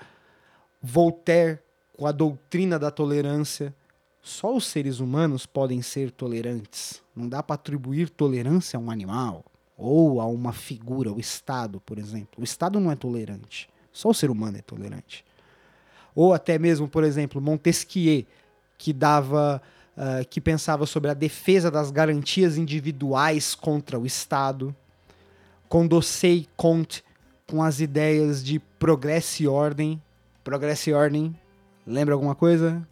Voltaire, 0.80 1.58
com 1.96 2.06
a 2.06 2.12
doutrina 2.12 2.78
da 2.78 2.90
tolerância. 2.90 3.74
Só 4.22 4.54
os 4.54 4.66
seres 4.66 5.00
humanos 5.00 5.46
podem 5.46 5.82
ser 5.82 6.10
tolerantes. 6.10 7.02
Não 7.14 7.28
dá 7.28 7.42
para 7.42 7.54
atribuir 7.54 8.10
tolerância 8.10 8.76
a 8.76 8.80
um 8.80 8.90
animal 8.90 9.44
ou 9.78 10.20
a 10.20 10.26
uma 10.26 10.52
figura, 10.52 11.12
o 11.12 11.20
Estado, 11.20 11.80
por 11.86 11.98
exemplo. 11.98 12.40
O 12.40 12.44
Estado 12.44 12.80
não 12.80 12.90
é 12.90 12.96
tolerante, 12.96 13.70
só 13.92 14.08
o 14.08 14.14
ser 14.14 14.28
humano 14.28 14.58
é 14.58 14.62
tolerante. 14.62 15.24
Ou 16.16 16.34
até 16.34 16.58
mesmo, 16.58 16.88
por 16.88 17.04
exemplo, 17.04 17.40
Montesquieu, 17.40 18.26
que 18.76 18.92
dava, 18.92 19.62
uh, 19.96 20.26
que 20.28 20.40
pensava 20.40 20.84
sobre 20.84 21.10
a 21.10 21.14
defesa 21.14 21.70
das 21.70 21.92
garantias 21.92 22.58
individuais 22.58 23.54
contra 23.54 23.98
o 23.98 24.04
Estado. 24.04 24.74
Condorcet 25.68 26.42
e 26.42 26.48
Comte, 26.56 27.04
com 27.46 27.62
as 27.62 27.78
ideias 27.78 28.42
de 28.42 28.58
progresso 28.58 29.44
e 29.44 29.46
ordem. 29.46 30.02
Progresso 30.42 30.90
e 30.90 30.92
ordem, 30.92 31.38
lembra 31.86 32.14
alguma 32.14 32.34
coisa? 32.34 32.84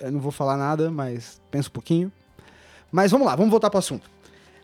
Eu 0.00 0.12
não 0.12 0.20
vou 0.20 0.32
falar 0.32 0.56
nada, 0.56 0.90
mas 0.90 1.40
pensa 1.50 1.68
um 1.68 1.72
pouquinho. 1.72 2.10
Mas 2.90 3.10
vamos 3.10 3.26
lá, 3.26 3.36
vamos 3.36 3.50
voltar 3.50 3.68
para 3.68 3.76
o 3.76 3.80
assunto. 3.80 4.08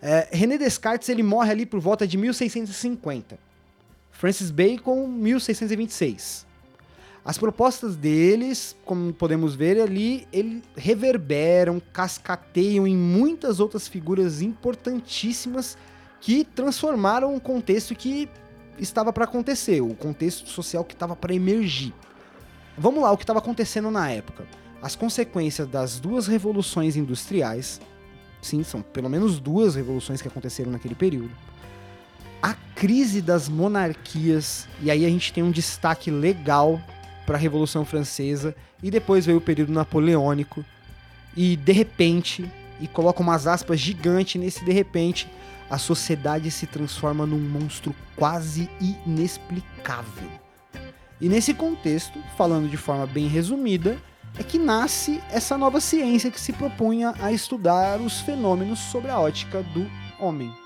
É, 0.06 0.28
René 0.30 0.58
Descartes 0.58 1.08
ele 1.08 1.22
morre 1.22 1.50
ali 1.50 1.64
por 1.64 1.80
volta 1.80 2.06
de 2.06 2.18
1650. 2.18 3.38
Francis 4.10 4.50
Bacon, 4.50 5.08
1626. 5.08 6.44
As 7.24 7.38
propostas 7.38 7.96
deles, 7.96 8.76
como 8.84 9.14
podemos 9.14 9.54
ver 9.54 9.80
ali, 9.80 10.28
ele 10.30 10.62
reverberam, 10.76 11.80
cascateiam 11.90 12.86
em 12.86 12.94
muitas 12.94 13.60
outras 13.60 13.88
figuras 13.88 14.42
importantíssimas 14.42 15.78
que 16.20 16.44
transformaram 16.44 17.34
o 17.34 17.40
contexto 17.40 17.94
que 17.94 18.28
estava 18.78 19.10
para 19.10 19.24
acontecer, 19.24 19.80
o 19.80 19.94
contexto 19.94 20.50
social 20.50 20.84
que 20.84 20.92
estava 20.92 21.16
para 21.16 21.32
emergir. 21.32 21.94
Vamos 22.76 23.02
lá, 23.02 23.10
o 23.10 23.16
que 23.16 23.22
estava 23.22 23.38
acontecendo 23.38 23.90
na 23.90 24.10
época. 24.10 24.46
As 24.82 24.94
consequências 24.94 25.66
das 25.66 25.98
duas 25.98 26.26
revoluções 26.26 26.94
industriais, 26.94 27.80
Sim, 28.44 28.62
são 28.62 28.82
pelo 28.82 29.08
menos 29.08 29.40
duas 29.40 29.74
revoluções 29.74 30.20
que 30.20 30.28
aconteceram 30.28 30.70
naquele 30.70 30.94
período. 30.94 31.30
A 32.42 32.52
crise 32.52 33.22
das 33.22 33.48
monarquias, 33.48 34.68
e 34.82 34.90
aí 34.90 35.06
a 35.06 35.08
gente 35.08 35.32
tem 35.32 35.42
um 35.42 35.50
destaque 35.50 36.10
legal 36.10 36.78
para 37.24 37.36
a 37.36 37.40
Revolução 37.40 37.86
Francesa, 37.86 38.54
e 38.82 38.90
depois 38.90 39.24
veio 39.24 39.38
o 39.38 39.40
período 39.40 39.72
napoleônico, 39.72 40.62
e 41.34 41.56
de 41.56 41.72
repente, 41.72 42.44
e 42.78 42.86
coloca 42.86 43.22
umas 43.22 43.46
aspas 43.46 43.80
gigantes 43.80 44.38
nesse 44.38 44.62
de 44.62 44.72
repente, 44.72 45.26
a 45.70 45.78
sociedade 45.78 46.50
se 46.50 46.66
transforma 46.66 47.24
num 47.24 47.40
monstro 47.40 47.96
quase 48.14 48.68
inexplicável. 48.78 50.28
E 51.18 51.30
nesse 51.30 51.54
contexto, 51.54 52.18
falando 52.36 52.68
de 52.68 52.76
forma 52.76 53.06
bem 53.06 53.26
resumida, 53.26 53.96
é 54.38 54.42
que 54.42 54.58
nasce 54.58 55.22
essa 55.30 55.56
nova 55.56 55.80
ciência 55.80 56.30
que 56.30 56.40
se 56.40 56.52
propunha 56.52 57.14
a 57.20 57.32
estudar 57.32 58.00
os 58.00 58.20
fenômenos 58.20 58.78
sobre 58.78 59.10
a 59.10 59.20
ótica 59.20 59.62
do 59.62 59.86
homem. 60.18 60.63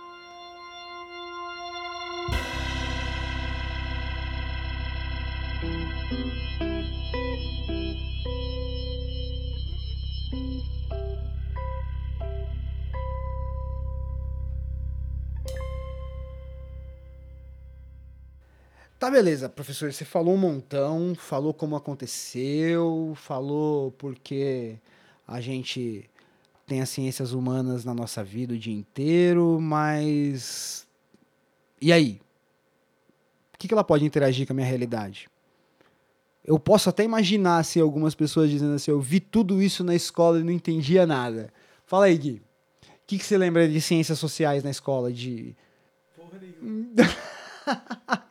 Tá, 18.99 19.09
beleza, 19.09 19.49
professor. 19.49 19.93
Você 19.93 20.05
falou 20.05 20.35
um 20.35 20.39
montão, 20.39 21.15
falou 21.15 21.55
como 21.55 21.77
aconteceu, 21.77 23.13
falou 23.15 23.93
porque 23.93 24.77
a 25.27 25.41
gente 25.41 26.11
tem 26.67 26.81
as 26.81 26.89
ciências 26.89 27.33
humanas 27.33 27.85
na 27.85 27.95
nossa 27.95 28.25
vida 28.25 28.55
o 28.55 28.59
dia 28.59 28.75
inteiro, 28.75 29.61
mas. 29.61 30.85
E 31.81 31.93
aí? 31.93 32.21
O 33.55 33.59
que, 33.59 33.69
que 33.69 33.75
ela 33.75 33.85
pode 33.85 34.05
interagir 34.05 34.47
com 34.47 34.53
a 34.53 34.57
minha 34.57 34.67
realidade? 34.67 35.29
Eu 36.45 36.59
posso 36.59 36.89
até 36.89 37.05
imaginar 37.05 37.59
assim, 37.59 37.81
algumas 37.81 38.17
pessoas 38.17 38.51
dizendo 38.51 38.75
assim: 38.75 38.91
eu 38.91 39.01
vi 39.01 39.21
tudo 39.21 39.63
isso 39.63 39.85
na 39.85 39.95
escola 39.95 40.41
e 40.41 40.43
não 40.43 40.53
entendia 40.53 41.07
nada. 41.07 41.53
Fala 41.87 42.07
aí, 42.07 42.19
Gui. 42.19 42.43
O 42.83 43.07
que, 43.07 43.17
que 43.17 43.25
você 43.25 43.39
lembra 43.39 43.69
de 43.69 43.81
ciências 43.81 44.19
sociais 44.19 44.65
na 44.65 44.71
escola? 44.71 45.13
De. 45.13 45.57
Porra 46.17 46.41
nenhuma. 46.41 46.89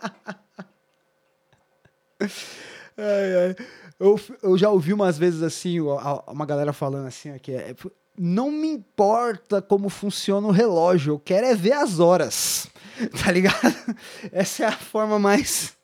Ai, 2.97 3.47
ai. 3.47 3.55
Eu, 3.99 4.19
eu 4.43 4.57
já 4.57 4.69
ouvi 4.69 4.93
umas 4.93 5.17
vezes 5.17 5.41
assim, 5.41 5.79
uma 5.79 6.45
galera 6.45 6.71
falando 6.71 7.07
assim, 7.07 7.37
que 7.39 7.51
é, 7.51 7.75
não 8.17 8.51
me 8.51 8.67
importa 8.67 9.61
como 9.61 9.89
funciona 9.89 10.47
o 10.47 10.51
relógio, 10.51 11.13
eu 11.13 11.19
quero 11.19 11.47
é 11.47 11.55
ver 11.55 11.73
as 11.73 11.99
horas, 11.99 12.67
tá 13.23 13.31
ligado? 13.31 13.95
Essa 14.31 14.63
é 14.63 14.67
a 14.67 14.71
forma 14.71 15.19
mais 15.19 15.75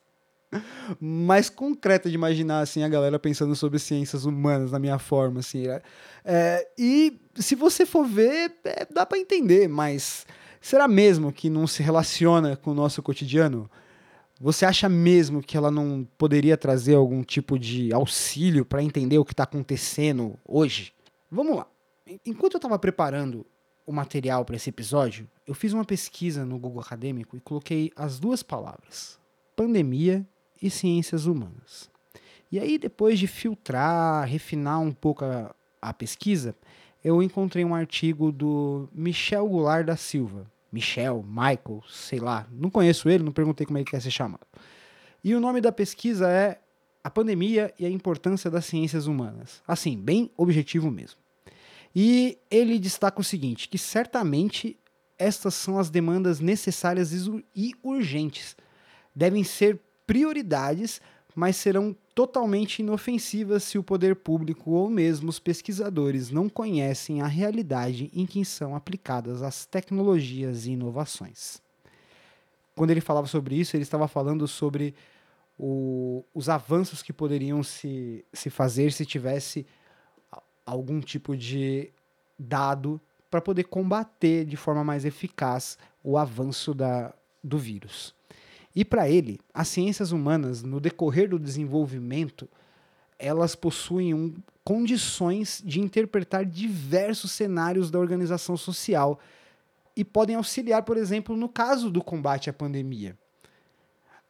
mais 1.00 1.50
concreta 1.50 2.08
de 2.08 2.14
imaginar 2.14 2.60
assim 2.60 2.84
a 2.84 2.88
galera 2.88 3.18
pensando 3.18 3.56
sobre 3.56 3.76
ciências 3.80 4.24
humanas 4.24 4.70
na 4.70 4.78
minha 4.78 5.00
forma 5.00 5.40
assim 5.40 5.66
né? 5.66 5.80
é, 6.24 6.68
e 6.78 7.20
se 7.34 7.56
você 7.56 7.84
for 7.84 8.06
ver 8.06 8.52
é, 8.64 8.86
dá 8.88 9.04
para 9.04 9.18
entender 9.18 9.68
mas 9.68 10.24
será 10.60 10.86
mesmo 10.86 11.32
que 11.32 11.50
não 11.50 11.66
se 11.66 11.82
relaciona 11.82 12.56
com 12.56 12.70
o 12.70 12.74
nosso 12.74 13.02
cotidiano 13.02 13.68
você 14.44 14.66
acha 14.66 14.90
mesmo 14.90 15.42
que 15.42 15.56
ela 15.56 15.70
não 15.70 16.06
poderia 16.18 16.54
trazer 16.54 16.94
algum 16.96 17.22
tipo 17.22 17.58
de 17.58 17.94
auxílio 17.94 18.62
para 18.62 18.82
entender 18.82 19.16
o 19.16 19.24
que 19.24 19.32
está 19.32 19.44
acontecendo 19.44 20.38
hoje? 20.44 20.92
Vamos 21.30 21.56
lá. 21.56 21.66
Enquanto 22.26 22.52
eu 22.52 22.58
estava 22.58 22.78
preparando 22.78 23.46
o 23.86 23.92
material 23.92 24.44
para 24.44 24.56
esse 24.56 24.68
episódio, 24.68 25.26
eu 25.46 25.54
fiz 25.54 25.72
uma 25.72 25.82
pesquisa 25.82 26.44
no 26.44 26.58
Google 26.58 26.82
Acadêmico 26.82 27.38
e 27.38 27.40
coloquei 27.40 27.90
as 27.96 28.18
duas 28.18 28.42
palavras: 28.42 29.18
pandemia 29.56 30.26
e 30.60 30.68
ciências 30.68 31.24
humanas. 31.24 31.90
E 32.52 32.60
aí, 32.60 32.76
depois 32.76 33.18
de 33.18 33.26
filtrar, 33.26 34.28
refinar 34.28 34.78
um 34.78 34.92
pouco 34.92 35.24
a, 35.24 35.54
a 35.80 35.94
pesquisa, 35.94 36.54
eu 37.02 37.22
encontrei 37.22 37.64
um 37.64 37.74
artigo 37.74 38.30
do 38.30 38.90
Michel 38.92 39.48
Goulart 39.48 39.86
da 39.86 39.96
Silva, 39.96 40.44
Michel, 40.74 41.24
Michael, 41.26 41.82
sei 41.88 42.18
lá, 42.18 42.48
não 42.50 42.68
conheço 42.68 43.08
ele, 43.08 43.22
não 43.22 43.30
perguntei 43.30 43.64
como 43.64 43.78
ele 43.78 43.84
quer 43.84 44.02
ser 44.02 44.10
chamado. 44.10 44.44
E 45.22 45.32
o 45.34 45.40
nome 45.40 45.60
da 45.60 45.70
pesquisa 45.70 46.28
é 46.28 46.60
A 47.02 47.08
Pandemia 47.08 47.72
e 47.78 47.86
a 47.86 47.90
Importância 47.90 48.50
das 48.50 48.66
Ciências 48.66 49.06
Humanas. 49.06 49.62
Assim, 49.66 49.96
bem 49.96 50.30
objetivo 50.36 50.90
mesmo. 50.90 51.18
E 51.94 52.36
ele 52.50 52.78
destaca 52.78 53.20
o 53.20 53.24
seguinte: 53.24 53.68
que 53.68 53.78
certamente 53.78 54.76
estas 55.16 55.54
são 55.54 55.78
as 55.78 55.88
demandas 55.88 56.40
necessárias 56.40 57.12
e 57.54 57.72
urgentes. 57.82 58.56
Devem 59.14 59.44
ser 59.44 59.80
prioridades 60.04 61.00
mas 61.34 61.56
serão 61.56 61.96
totalmente 62.14 62.78
inofensivas 62.80 63.64
se 63.64 63.76
o 63.76 63.82
poder 63.82 64.14
público 64.14 64.70
ou 64.70 64.88
mesmo 64.88 65.28
os 65.28 65.38
pesquisadores 65.38 66.30
não 66.30 66.48
conhecem 66.48 67.20
a 67.20 67.26
realidade 67.26 68.10
em 68.14 68.24
que 68.24 68.44
são 68.44 68.76
aplicadas 68.76 69.42
as 69.42 69.66
tecnologias 69.66 70.66
e 70.66 70.72
inovações. 70.72 71.60
Quando 72.76 72.90
ele 72.90 73.00
falava 73.00 73.26
sobre 73.26 73.56
isso, 73.56 73.76
ele 73.76 73.82
estava 73.82 74.06
falando 74.06 74.46
sobre 74.46 74.94
o, 75.58 76.24
os 76.32 76.48
avanços 76.48 77.02
que 77.02 77.12
poderiam 77.12 77.62
se, 77.62 78.24
se 78.32 78.50
fazer 78.50 78.92
se 78.92 79.04
tivesse 79.04 79.66
algum 80.64 81.00
tipo 81.00 81.36
de 81.36 81.90
dado 82.38 83.00
para 83.30 83.40
poder 83.40 83.64
combater 83.64 84.44
de 84.44 84.56
forma 84.56 84.84
mais 84.84 85.04
eficaz 85.04 85.76
o 86.02 86.16
avanço 86.16 86.74
da, 86.74 87.12
do 87.42 87.58
vírus. 87.58 88.14
E 88.74 88.84
para 88.84 89.08
ele, 89.08 89.38
as 89.52 89.68
ciências 89.68 90.10
humanas, 90.10 90.62
no 90.62 90.80
decorrer 90.80 91.28
do 91.28 91.38
desenvolvimento, 91.38 92.48
elas 93.18 93.54
possuem 93.54 94.12
um, 94.12 94.34
condições 94.64 95.62
de 95.64 95.80
interpretar 95.80 96.44
diversos 96.44 97.30
cenários 97.30 97.90
da 97.90 97.98
organização 97.98 98.56
social 98.56 99.20
e 99.96 100.04
podem 100.04 100.34
auxiliar, 100.34 100.82
por 100.82 100.96
exemplo, 100.96 101.36
no 101.36 101.48
caso 101.48 101.90
do 101.90 102.02
combate 102.02 102.50
à 102.50 102.52
pandemia. 102.52 103.16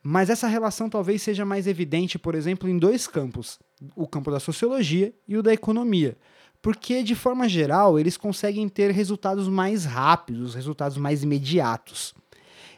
Mas 0.03 0.29
essa 0.29 0.47
relação 0.47 0.91
talvez 0.91 1.23
seja 1.23 1.47
mais 1.47 1.67
evidente, 1.67 2.19
por 2.19 2.35
exemplo, 2.35 2.69
em 2.69 2.79
dois 2.79 3.07
campos: 3.07 3.59
o 3.97 4.07
campo 4.07 4.31
da 4.31 4.39
sociologia 4.39 5.15
e 5.27 5.37
o 5.39 5.43
da 5.43 5.55
economia. 5.55 6.17
Porque, 6.61 7.03
de 7.03 7.15
forma 7.15 7.49
geral, 7.49 7.99
eles 7.99 8.17
conseguem 8.17 8.69
ter 8.69 8.91
resultados 8.91 9.49
mais 9.49 9.85
rápidos, 9.85 10.55
resultados 10.55 10.97
mais 10.97 11.23
imediatos. 11.23 12.15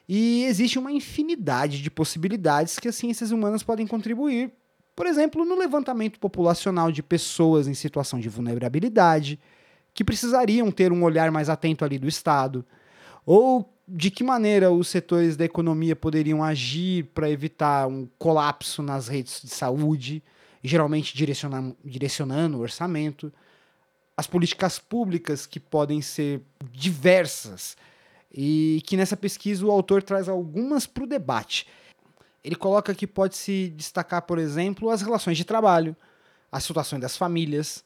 E 0.09 0.45
existe 0.45 0.79
uma 0.79 0.93
infinidade 0.93 1.83
de 1.83 1.91
possibilidades 1.91 2.79
que 2.79 2.89
as 2.89 2.95
ciências 2.95 3.33
humanas 3.33 3.63
podem 3.63 3.87
contribuir, 3.87 4.53
por 4.95 5.07
exemplo, 5.07 5.45
no 5.45 5.57
levantamento 5.57 6.19
populacional 6.19 6.91
de 6.91 7.03
pessoas 7.03 7.67
em 7.67 7.75
situação 7.75 8.19
de 8.19 8.29
vulnerabilidade, 8.29 9.39
que 9.93 10.05
precisariam 10.05 10.71
ter 10.71 10.93
um 10.93 11.03
olhar 11.03 11.31
mais 11.31 11.49
atento 11.49 11.85
ali 11.85 11.99
do 11.99 12.09
Estado, 12.09 12.65
ou 13.25 13.71
de 13.89 14.11
que 14.11 14.25
maneira 14.25 14.71
os 14.71 14.89
setores 14.89 15.37
da 15.37 15.45
economia 15.45 15.95
poderiam 15.95 16.43
agir 16.43 17.05
para 17.15 17.31
evitar 17.31 17.87
um 17.87 18.09
colapso 18.19 18.83
nas 18.83 19.09
redes 19.09 19.41
de 19.43 19.51
saúde, 19.51 20.23
geralmente 20.63 21.15
direcionando, 21.15 22.59
o 22.59 22.61
orçamento, 22.61 23.33
as 24.17 24.27
políticas 24.27 24.79
públicas 24.79 25.47
que 25.47 25.61
podem 25.61 26.01
ser 26.01 26.41
diversas 26.73 27.77
e 28.33 28.83
que 28.87 28.97
nessa 28.97 29.17
pesquisa 29.17 29.65
o 29.65 29.71
autor 29.71 30.03
traz 30.03 30.29
algumas 30.29 30.87
para 30.87 31.05
o 31.05 31.07
debate. 31.07 31.67
Ele 32.43 32.57
coloca 32.57 32.95
que 32.95 33.07
pode 33.07 33.37
se 33.37 33.69
destacar, 33.71 34.23
por 34.23 34.39
exemplo, 34.39 34.91
as 34.91 35.03
relações 35.03 35.37
de 35.37 35.45
trabalho, 35.45 35.97
a 36.51 36.61
situação 36.61 37.01
das 37.01 37.17
famílias, 37.17 37.85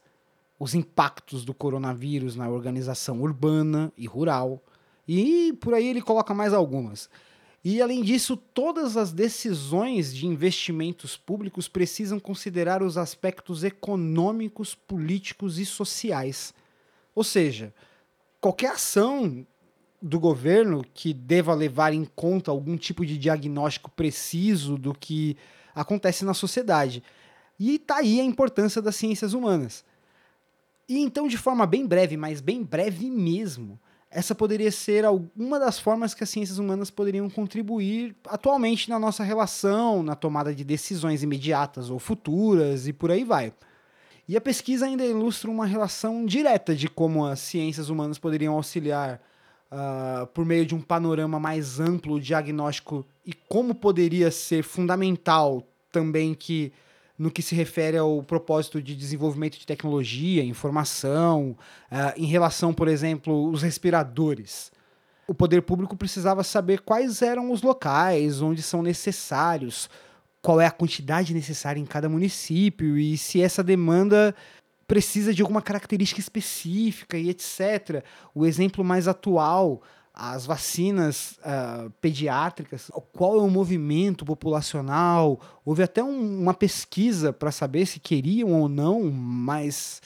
os 0.59 0.75
impactos 0.75 1.45
do 1.45 1.55
coronavírus 1.55 2.37
na 2.37 2.49
organização 2.49 3.23
urbana 3.23 3.93
e 3.97 4.07
rural, 4.07 4.63
e 5.09 5.55
por 5.55 5.75
aí 5.75 5.89
ele 5.89 6.03
coloca 6.03 6.35
mais 6.35 6.53
algumas. 6.53 7.09
E 7.65 7.83
além 7.83 8.03
disso, 8.03 8.37
todas 8.37 8.97
as 8.97 9.13
decisões 9.13 10.15
de 10.15 10.27
investimentos 10.27 11.17
públicos 11.17 11.69
precisam 11.69 12.19
considerar 12.19 12.83
os 12.83 12.97
aspectos 12.97 13.65
econômicos, 13.65 14.75
políticos 14.75 15.59
e 15.59 15.67
sociais. 15.67 16.55
Ou 17.15 17.23
seja, 17.23 17.75
qualquer 18.41 18.73
ação 18.73 19.47
do 20.01 20.19
governo 20.19 20.85
que 20.95 21.13
deva 21.13 21.55
levar 21.55 21.93
em 21.93 22.05
conta 22.05 22.51
algum 22.51 22.77
tipo 22.77 23.05
de 23.05 23.19
diagnóstico 23.19 23.91
preciso 23.91 24.79
do 24.79 24.95
que 24.95 25.37
acontece 25.75 26.25
na 26.25 26.35
sociedade. 26.35 27.03
E 27.59 27.79
tá 27.79 27.97
aí 27.97 28.21
a 28.21 28.25
importância 28.25 28.81
das 28.81 28.97
ciências 28.97 29.35
humanas. 29.35 29.85
E 30.89 30.99
então, 30.99 31.29
de 31.29 31.37
forma 31.37 31.67
bem 31.67 31.87
breve, 31.87 32.17
mas 32.17 32.41
bem 32.41 32.63
breve 32.65 33.11
mesmo, 33.11 33.79
essa 34.11 34.35
poderia 34.35 34.73
ser 34.73 35.05
alguma 35.05 35.59
das 35.59 35.79
formas 35.79 36.15
que 36.15 36.25
as 36.25 36.31
ciências 36.31 36.59
humanas 36.59 36.91
poderiam 36.91 37.31
contribuir 37.31 38.17
atualmente 38.27 38.89
na 38.89 38.99
nossa 38.99 39.23
relação, 39.23 40.03
na 40.03 40.17
tomada 40.17 40.53
de 40.53 40.65
decisões 40.65 41.23
imediatas 41.23 41.91
ou 41.91 41.99
futuras 41.99 42.89
e 42.89 42.93
por 42.93 43.11
aí 43.11 43.23
vai. 43.23 43.53
E 44.27 44.37
a 44.37 44.41
pesquisa 44.41 44.87
ainda 44.87 45.05
ilustra 45.05 45.51
uma 45.51 45.67
relação 45.67 46.25
direta 46.25 46.75
de 46.75 46.89
como 46.89 47.25
as 47.25 47.39
ciências 47.41 47.89
humanas 47.89 48.19
poderiam 48.19 48.55
auxiliar 48.55 49.21
uh, 49.71 50.27
por 50.29 50.45
meio 50.45 50.67
de 50.67 50.75
um 50.75 50.81
panorama 50.81 51.39
mais 51.39 51.81
amplo, 51.81 52.21
diagnóstico 52.21 53.07
e 53.25 53.33
como 53.33 53.75
poderia 53.75 54.31
ser 54.31 54.63
fundamental 54.63 55.67
também 55.91 56.35
que 56.35 56.73
no 57.19 57.31
que 57.31 57.43
se 57.43 57.55
refere 57.55 57.99
ao 57.99 58.23
propósito 58.23 58.81
de 58.81 58.97
desenvolvimento 58.97 59.59
de 59.59 59.67
tecnologia, 59.67 60.43
informação, 60.43 61.55
uh, 61.93 62.15
em 62.17 62.25
relação, 62.25 62.73
por 62.73 62.89
exemplo, 62.89 63.51
os 63.51 63.63
respiradores. 63.63 64.73
O 65.29 65.35
poder 65.35 65.61
público 65.61 65.95
precisava 65.95 66.43
saber 66.43 66.81
quais 66.81 67.21
eram 67.21 67.53
os 67.53 67.61
locais 67.61 68.41
onde 68.41 68.63
são 68.63 68.83
necessários, 68.83 69.91
qual 70.41 70.61
é 70.61 70.67
a 70.67 70.71
quantidade 70.71 71.35
necessária 71.35 71.79
em 71.79 71.85
cada 71.85 72.09
município 72.09 72.97
e 72.97 73.19
se 73.19 73.43
essa 73.43 73.63
demanda 73.63 74.35
precisa 74.91 75.33
de 75.33 75.41
alguma 75.41 75.63
característica 75.63 76.21
específica 76.21 77.17
e 77.17 77.31
etc. 77.31 78.05
O 78.35 78.45
exemplo 78.45 78.83
mais 78.83 79.07
atual, 79.07 79.83
as 80.13 80.45
vacinas 80.45 81.39
uh, 81.39 81.89
pediátricas, 82.01 82.91
qual 83.13 83.37
é 83.37 83.41
o 83.41 83.49
movimento 83.49 84.25
populacional. 84.25 85.41
Houve 85.65 85.85
até 85.85 86.03
um, 86.03 86.41
uma 86.41 86.53
pesquisa 86.53 87.33
para 87.33 87.53
saber 87.53 87.87
se 87.87 88.01
queriam 88.01 88.51
ou 88.51 88.69
não, 88.69 89.09
mas 89.13 90.03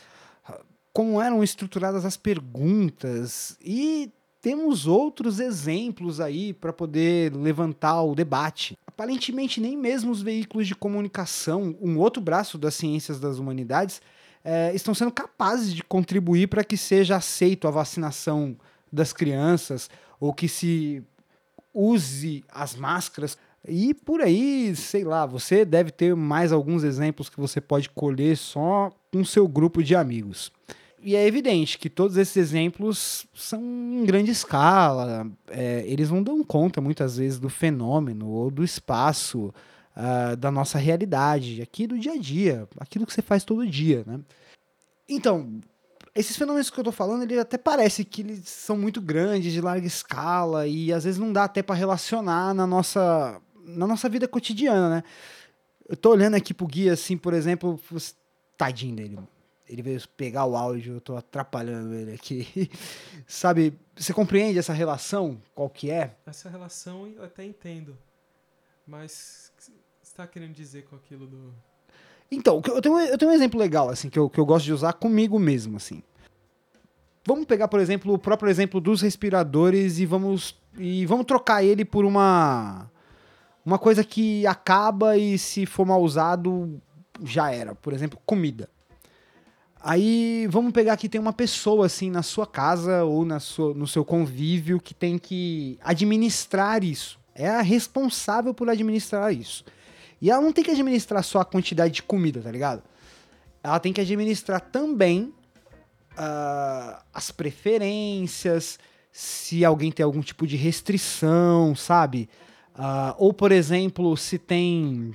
uh, 0.47 0.63
como 0.93 1.19
eram 1.19 1.43
estruturadas 1.43 2.05
as 2.05 2.19
perguntas. 2.19 3.57
E 3.65 4.13
temos 4.43 4.87
outros 4.87 5.41
exemplos 5.41 6.21
aí 6.21 6.53
para 6.53 6.75
poder 6.75 7.35
levantar 7.35 8.03
o 8.03 8.15
debate. 8.15 8.77
Aparentemente 8.87 9.63
nem 9.63 9.79
mesmo 9.79 10.13
os 10.13 10.21
veículos 10.21 10.67
de 10.67 10.75
comunicação, 10.75 11.75
um 11.81 11.97
outro 11.97 12.21
braço 12.21 12.59
das 12.59 12.75
ciências 12.75 13.19
das 13.19 13.39
humanidades, 13.39 14.03
é, 14.45 14.73
estão 14.75 14.95
sendo 14.95 15.11
capazes 15.11 15.73
de 15.73 15.83
contribuir 15.83 16.49
para 16.49 16.63
que 16.63 16.77
seja 16.77 17.17
aceito 17.17 17.67
a 17.67 17.71
vacinação 17.71 18.57
das 18.93 19.13
crianças 19.13 19.89
ou 20.21 20.33
que 20.33 20.47
se 20.47 21.03
use 21.73 22.45
as 22.49 22.77
máscaras. 22.77 23.39
E 23.67 23.95
por 23.95 24.21
aí, 24.21 24.77
sei 24.77 25.03
lá, 25.03 25.25
você 25.25 25.65
deve 25.65 25.91
ter 25.91 26.15
mais 26.15 26.53
alguns 26.53 26.85
exemplos 26.85 27.31
que 27.31 27.41
você 27.41 27.61
pode 27.61 27.89
colher 27.89 28.37
só 28.37 28.93
com 29.11 29.25
seu 29.25 29.49
grupo 29.49 29.83
de 29.83 29.97
amigos. 29.97 30.53
E 31.03 31.17
é 31.17 31.27
evidente 31.27 31.79
que 31.79 31.91
todos 31.91 32.17
esses 32.17 32.37
exemplos 32.37 33.27
são 33.35 33.61
em 33.63 34.05
grande 34.07 34.31
escala, 34.31 35.27
é, 35.49 35.85
eles 35.87 36.11
não 36.11 36.23
dão 36.23 36.43
conta 36.43 36.81
muitas 36.81 37.19
vezes 37.19 37.39
do 37.39 37.51
fenômeno 37.51 38.27
ou 38.27 38.51
do 38.51 38.65
espaço 38.65 39.53
uh, 39.97 40.37
da 40.37 40.51
nossa 40.51 40.79
realidade, 40.79 41.63
aqui 41.63 41.87
do 41.87 41.99
dia 41.99 42.13
a 42.13 42.19
dia, 42.19 42.69
aquilo 42.79 43.07
que 43.07 43.13
você 43.13 43.23
faz 43.23 43.45
todo 43.45 43.67
dia. 43.67 44.05
Né? 44.07 44.21
Então, 45.09 45.61
esses 46.15 46.37
fenômenos 46.37 46.71
que 46.71 46.79
eu 46.79 46.85
tô 46.85 46.93
falando, 46.93 47.23
ele 47.23 47.39
até 47.39 47.59
parece 47.59 48.05
que 48.05 48.23
eles 48.23 48.49
são 48.49 48.77
muito 48.77 49.01
grandes, 49.01 49.53
de 49.53 49.61
larga 49.61 49.87
escala, 49.87 50.67
e 50.67 50.93
às 50.93 51.05
vezes 51.05 51.19
não 51.19 51.33
dá 51.33 51.45
até 51.45 51.63
para 51.63 51.75
relacionar 51.75 52.55
na 52.55 52.67
nossa, 52.67 53.41
na 53.65 53.87
nossa 53.87 54.09
vida 54.09 54.29
cotidiana, 54.29 54.89
né? 54.97 55.05
Eu 55.89 55.97
tô 55.97 56.11
olhando 56.11 56.35
aqui 56.35 56.55
pro 56.55 56.67
guia, 56.67 56.95
assim, 56.95 57.17
por 57.17 57.35
exemplo, 57.35 57.79
tadinho 58.57 58.97
dele, 58.97 59.19
ele 59.69 59.83
veio 59.83 60.09
pegar 60.17 60.45
o 60.45 60.57
áudio, 60.57 60.95
eu 60.95 61.01
tô 61.01 61.17
atrapalhando 61.17 61.95
ele 61.95 62.13
aqui. 62.13 62.71
Sabe, 63.27 63.75
você 63.97 64.13
compreende 64.13 64.59
essa 64.59 64.73
relação? 64.73 65.41
Qual 65.55 65.69
que 65.71 65.91
é? 65.91 66.17
Essa 66.27 66.49
relação 66.51 67.07
eu 67.09 67.25
até 67.25 67.45
entendo. 67.45 67.97
Mas 68.87 69.53
você 70.15 70.23
está 70.23 70.27
querendo 70.29 70.53
dizer 70.53 70.85
com 70.85 70.95
aquilo 70.95 71.27
do. 71.27 71.53
Então, 72.31 72.63
eu 72.67 72.81
tenho, 72.81 73.01
eu 73.01 73.19
tenho 73.19 73.31
um 73.33 73.35
exemplo 73.35 73.59
legal, 73.59 73.91
assim, 73.91 74.09
que 74.09 74.19
eu, 74.19 74.31
que 74.31 74.39
eu 74.39 74.47
gosto 74.47 74.65
de 74.65 74.73
usar 74.73 74.93
comigo 74.93 75.41
mesmo, 75.41 75.77
assim. 75.77 76.03
Vamos 77.27 77.47
pegar, 77.47 77.67
por 77.67 77.81
exemplo, 77.81 78.15
o 78.15 78.19
próprio 78.19 78.49
exemplo 78.49 78.81
dos 78.81 79.03
respiradores 79.03 79.99
e 79.99 80.07
vamos, 80.07 80.57
e 80.79 81.05
vamos 81.07 81.27
trocar 81.27 81.65
ele 81.65 81.85
por 81.85 82.05
uma, 82.05 82.89
uma 83.67 83.79
coisa 83.79 84.05
que 84.05 84.47
acaba 84.47 85.17
e 85.17 85.37
se 85.37 85.67
for 85.67 85.85
mal 85.85 86.01
usado, 86.01 86.81
já 87.25 87.51
era. 87.51 87.75
Por 87.75 87.93
exemplo, 87.93 88.19
comida. 88.25 88.69
Aí 89.81 90.47
vamos 90.49 90.73
pegar 90.73 90.97
que 90.97 91.09
tem 91.09 91.21
uma 91.21 91.33
pessoa 91.33 91.87
assim 91.87 92.09
na 92.09 92.23
sua 92.23 92.47
casa 92.47 93.05
ou 93.05 93.25
na 93.25 93.41
sua, 93.41 93.75
no 93.75 93.87
seu 93.87 94.05
convívio 94.05 94.81
que 94.81 94.95
tem 94.95 95.19
que 95.19 95.77
administrar 95.83 96.85
isso. 96.85 97.19
É 97.35 97.49
a 97.49 97.63
responsável 97.63 98.55
por 98.55 98.71
administrar 98.71 99.33
isso. 99.35 99.65
E 100.21 100.31
ela 100.31 100.41
não 100.41 100.53
tem 100.53 100.65
que 100.65 100.71
administrar 100.71 101.23
só 101.23 101.41
a 101.41 101.45
quantidade 101.45 101.95
de 101.95 102.03
comida, 102.03 102.41
tá 102.41 102.51
ligado? 102.51 102.83
Ela 103.63 103.79
tem 103.81 103.93
que 103.93 104.01
administrar 104.01 104.61
também 104.61 105.33
uh, 106.13 107.03
as 107.13 107.31
preferências, 107.31 108.79
se 109.11 109.65
alguém 109.65 109.93
tem 109.93 110.05
algum 110.05 110.21
tipo 110.21 110.47
de 110.47 110.57
restrição, 110.57 111.75
sabe? 111.75 112.29
Uh, 112.75 113.15
ou, 113.19 113.33
por 113.33 113.53
exemplo, 113.53 114.17
se 114.17 114.39
tem. 114.39 115.15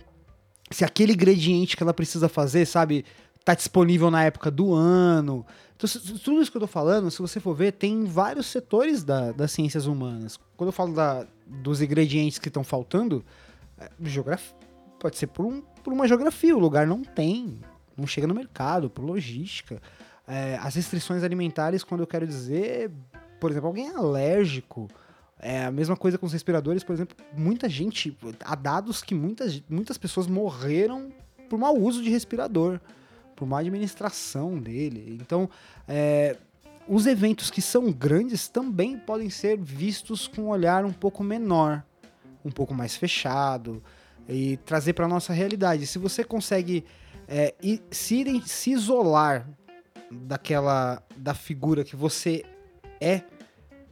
Se 0.72 0.86
aquele 0.86 1.14
ingrediente 1.14 1.76
que 1.76 1.84
ela 1.84 1.94
precisa 1.94 2.30
fazer, 2.30 2.66
sabe? 2.66 3.04
tá 3.50 3.56
disponível 3.56 4.12
na 4.12 4.24
época 4.24 4.52
do 4.52 4.74
ano. 4.76 5.46
Então, 5.76 5.90
tudo 6.24 6.42
isso 6.42 6.52
que 6.52 6.58
eu 6.58 6.62
tô 6.62 6.68
falando, 6.68 7.10
se 7.10 7.20
você 7.20 7.40
for 7.40 7.56
ver, 7.56 7.72
tem 7.72 8.06
vários 8.06 8.46
setores 8.46 9.04
da, 9.04 9.32
das 9.32 9.52
ciências 9.52 9.88
humanas. 9.88 10.40
Quando 10.56 10.68
eu 10.68 10.74
falo 10.74 10.94
da, 10.94 11.26
dos 11.48 11.82
ingredientes 11.82 12.38
que 12.38 12.48
estão 12.48 12.64
faltando, 12.64 13.26
é, 13.80 13.90
geografia, 14.04 14.54
pode 15.00 15.18
ser 15.18 15.28
por, 15.28 15.46
um, 15.46 15.62
por 15.84 15.94
uma 15.94 16.08
geografia, 16.08 16.56
o 16.56 16.60
lugar 16.60 16.86
não 16.86 17.02
tem, 17.02 17.60
não 17.98 18.06
chega 18.06 18.28
no 18.28 18.36
mercado, 18.36 18.90
por 18.90 19.04
logística. 19.04 19.82
É, 20.28 20.60
as 20.62 20.76
restrições 20.76 21.24
alimentares, 21.24 21.84
quando 21.84 22.02
eu 22.02 22.08
quero 22.08 22.28
dizer, 22.28 22.92
por 23.40 23.50
exemplo, 23.50 23.68
alguém 23.68 23.88
é 23.88 23.96
alérgico, 23.96 24.88
é 25.40 25.66
a 25.66 25.72
mesma 25.72 25.96
coisa 25.96 26.18
com 26.18 26.26
os 26.26 26.34
respiradores, 26.34 26.84
por 26.84 26.94
exemplo, 26.94 27.16
muita 27.36 27.70
gente, 27.70 28.16
há 28.44 28.56
dados 28.56 29.02
que 29.02 29.16
muitas, 29.16 29.64
muitas 29.70 29.98
pessoas 29.98 30.28
morreram 30.28 31.12
por 31.50 31.58
mau 31.58 31.76
uso 31.76 32.04
de 32.04 32.10
respirador 32.10 32.80
por 33.36 33.46
uma 33.46 33.60
administração 33.60 34.60
dele. 34.60 35.18
Então, 35.20 35.50
é, 35.88 36.36
os 36.88 37.08
eventos 37.08 37.50
que 37.50 37.62
são 37.62 37.92
grandes 37.92 38.50
também 38.50 38.98
podem 38.98 39.30
ser 39.30 39.58
vistos 39.58 40.28
com 40.28 40.44
um 40.44 40.48
olhar 40.50 40.84
um 40.84 40.92
pouco 40.92 41.24
menor, 41.24 41.84
um 42.44 42.52
pouco 42.52 42.74
mais 42.74 42.96
fechado 42.96 43.82
e 44.30 44.58
trazer 44.58 44.94
para 44.94 45.08
nossa 45.08 45.34
realidade. 45.34 45.88
Se 45.88 45.98
você 45.98 46.24
consegue 46.24 46.86
é, 47.28 47.54
se, 47.92 48.42
se 48.46 48.72
isolar 48.72 49.48
daquela 50.12 51.02
da 51.16 51.34
figura 51.34 51.84
que 51.84 51.96
você 51.96 52.44
é 53.02 53.22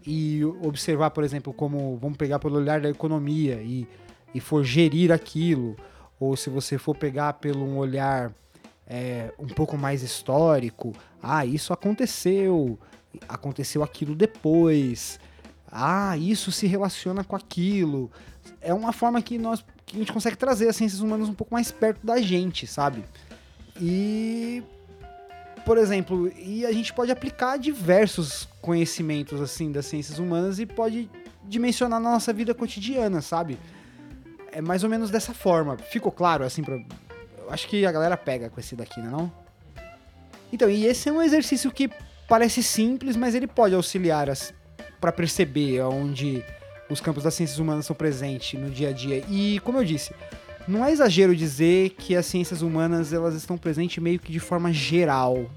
e 0.05 0.43
observar, 0.61 1.09
por 1.11 1.23
exemplo, 1.23 1.53
como 1.53 1.97
vamos 1.97 2.17
pegar 2.17 2.39
pelo 2.39 2.55
olhar 2.55 2.79
da 2.79 2.89
economia 2.89 3.61
e, 3.61 3.87
e 4.33 4.39
for 4.39 4.63
gerir 4.63 5.11
aquilo, 5.11 5.75
ou 6.19 6.35
se 6.37 6.49
você 6.49 6.77
for 6.77 6.95
pegar 6.95 7.33
pelo 7.33 7.65
um 7.65 7.77
olhar 7.77 8.33
é, 8.87 9.33
um 9.37 9.47
pouco 9.47 9.77
mais 9.77 10.01
histórico. 10.01 10.93
Ah, 11.21 11.45
isso 11.45 11.73
aconteceu, 11.73 12.79
aconteceu 13.27 13.83
aquilo 13.83 14.15
depois. 14.15 15.19
Ah, 15.69 16.17
isso 16.17 16.51
se 16.51 16.65
relaciona 16.65 17.23
com 17.23 17.35
aquilo. 17.35 18.09
É 18.61 18.73
uma 18.73 18.93
forma 18.93 19.21
que 19.21 19.37
nós 19.37 19.63
que 19.87 19.95
a 19.95 19.99
gente 19.99 20.13
consegue 20.13 20.35
trazer 20.35 20.67
as 20.67 20.75
ciências 20.75 21.01
humanas 21.01 21.27
um 21.27 21.33
pouco 21.33 21.53
mais 21.53 21.71
perto 21.71 22.05
da 22.05 22.21
gente, 22.21 22.67
sabe? 22.67 23.03
E 23.81 24.61
por 25.65 25.77
exemplo, 25.77 26.31
e 26.37 26.65
a 26.65 26.71
gente 26.71 26.93
pode 26.93 27.11
aplicar 27.11 27.57
diversos 27.57 28.47
conhecimentos 28.61 29.41
assim 29.41 29.71
das 29.71 29.85
ciências 29.85 30.19
humanas 30.19 30.59
e 30.59 30.65
pode 30.65 31.09
dimensionar 31.43 31.99
na 31.99 32.11
nossa 32.11 32.31
vida 32.31 32.53
cotidiana, 32.53 33.21
sabe? 33.21 33.57
É 34.51 34.61
mais 34.61 34.83
ou 34.83 34.89
menos 34.89 35.09
dessa 35.09 35.33
forma. 35.33 35.77
Ficou 35.77 36.11
claro 36.11 36.43
assim 36.43 36.63
para 36.63 36.79
acho 37.49 37.67
que 37.67 37.85
a 37.85 37.91
galera 37.91 38.15
pega 38.17 38.49
com 38.49 38.59
esse 38.59 38.75
daqui, 38.75 38.99
né, 39.01 39.09
não? 39.09 39.31
Então, 40.51 40.69
e 40.69 40.85
esse 40.85 41.09
é 41.09 41.11
um 41.11 41.21
exercício 41.21 41.71
que 41.71 41.89
parece 42.27 42.63
simples, 42.63 43.15
mas 43.15 43.35
ele 43.35 43.47
pode 43.47 43.75
auxiliar 43.75 44.27
para 44.99 45.11
perceber 45.11 45.81
onde 45.81 46.43
os 46.89 47.01
campos 47.01 47.23
das 47.23 47.33
ciências 47.33 47.59
humanas 47.59 47.85
são 47.85 47.95
presentes 47.95 48.59
no 48.59 48.69
dia 48.69 48.89
a 48.89 48.91
dia. 48.91 49.23
E, 49.29 49.59
como 49.59 49.77
eu 49.77 49.83
disse, 49.83 50.13
não 50.67 50.83
é 50.85 50.91
exagero 50.91 51.35
dizer 51.35 51.91
que 51.91 52.15
as 52.15 52.25
ciências 52.25 52.61
humanas 52.61 53.13
elas 53.13 53.35
estão 53.35 53.57
presentes 53.57 54.01
meio 54.01 54.19
que 54.19 54.31
de 54.31 54.39
forma 54.39 54.71
geral. 54.71 55.49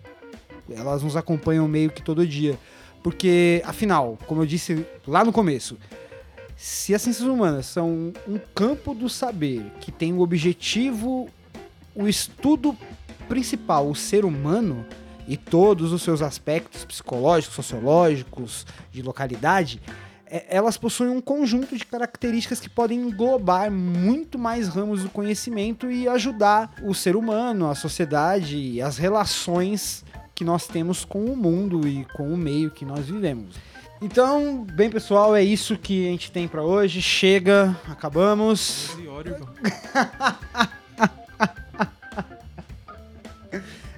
Elas 0.70 1.02
nos 1.02 1.16
acompanham 1.16 1.66
meio 1.66 1.90
que 1.90 2.02
todo 2.02 2.26
dia. 2.26 2.58
Porque, 3.02 3.62
afinal, 3.64 4.18
como 4.26 4.42
eu 4.42 4.46
disse 4.46 4.84
lá 5.06 5.24
no 5.24 5.32
começo, 5.32 5.78
se 6.56 6.94
as 6.94 7.02
ciências 7.02 7.26
humanas 7.26 7.66
são 7.66 8.12
um 8.28 8.38
campo 8.54 8.94
do 8.94 9.08
saber 9.08 9.64
que 9.80 9.90
tem 9.90 10.12
o 10.12 10.20
objetivo 10.20 11.28
o 11.94 12.06
estudo 12.06 12.76
principal, 13.28 13.88
o 13.88 13.94
ser 13.94 14.24
humano 14.24 14.84
e 15.26 15.36
todos 15.36 15.92
os 15.92 16.02
seus 16.02 16.22
aspectos 16.22 16.84
psicológicos, 16.84 17.54
sociológicos, 17.54 18.66
de 18.92 19.02
localidade, 19.02 19.80
elas 20.48 20.76
possuem 20.76 21.10
um 21.10 21.20
conjunto 21.20 21.76
de 21.76 21.84
características 21.84 22.60
que 22.60 22.68
podem 22.68 23.00
englobar 23.00 23.70
muito 23.70 24.38
mais 24.38 24.68
ramos 24.68 25.02
do 25.02 25.10
conhecimento 25.10 25.90
e 25.90 26.08
ajudar 26.08 26.72
o 26.82 26.94
ser 26.94 27.16
humano, 27.16 27.68
a 27.68 27.74
sociedade 27.74 28.56
e 28.56 28.80
as 28.80 28.96
relações 28.96 30.04
que 30.34 30.44
nós 30.44 30.66
temos 30.66 31.04
com 31.04 31.24
o 31.24 31.36
mundo 31.36 31.86
e 31.86 32.04
com 32.14 32.32
o 32.32 32.36
meio 32.36 32.70
que 32.70 32.84
nós 32.84 33.06
vivemos. 33.06 33.56
Então, 34.00 34.64
bem 34.64 34.88
pessoal, 34.88 35.36
é 35.36 35.42
isso 35.42 35.76
que 35.76 36.06
a 36.06 36.10
gente 36.10 36.32
tem 36.32 36.48
para 36.48 36.62
hoje. 36.62 37.02
Chega, 37.02 37.76
acabamos. 37.88 38.96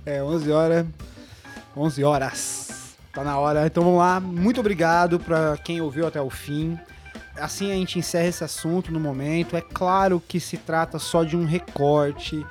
É 0.05 0.21
11 0.21 0.51
horas. 0.51 0.87
11 1.77 2.05
horas. 2.05 2.72
Tá 3.13 3.23
na 3.23 3.39
hora. 3.39 3.67
Então 3.67 3.85
vamos 3.85 3.99
lá. 3.99 4.19
Muito 4.21 4.61
obrigado 4.61 5.21
para 5.21 5.57
quem 5.59 5.81
ouviu 5.81 6.07
até 6.07 6.21
o 6.21 6.31
fim. 6.31 6.79
Assim 7.37 7.71
a 7.71 7.75
gente 7.75 7.99
encerra 7.99 8.29
esse 8.29 8.43
assunto 8.43 8.91
no 8.91 8.99
momento. 8.99 9.57
É 9.57 9.61
claro 9.61 10.23
que 10.27 10.41
se 10.41 10.57
trata 10.57 10.99
só 10.99 11.23
de 11.23 11.37
um 11.37 11.45
recorte 11.45 12.45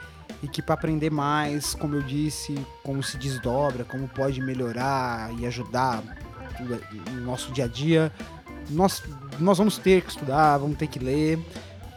e 0.44 0.48
que 0.48 0.62
para 0.62 0.76
aprender 0.76 1.12
mais, 1.12 1.74
como 1.74 1.96
eu 1.96 2.02
disse, 2.02 2.56
como 2.84 3.02
se 3.02 3.18
desdobra, 3.18 3.84
como 3.84 4.08
pode 4.08 4.42
melhorar 4.42 5.32
e 5.40 5.46
ajudar 5.46 6.04
no 7.12 7.22
nosso 7.22 7.52
dia 7.52 7.66
a 7.66 7.68
dia, 7.68 8.12
nós, 8.70 9.04
nós 9.40 9.58
vamos 9.58 9.78
ter 9.78 10.02
que 10.02 10.10
estudar, 10.10 10.58
vamos 10.58 10.78
ter 10.78 10.88
que 10.88 11.00
ler, 11.00 11.40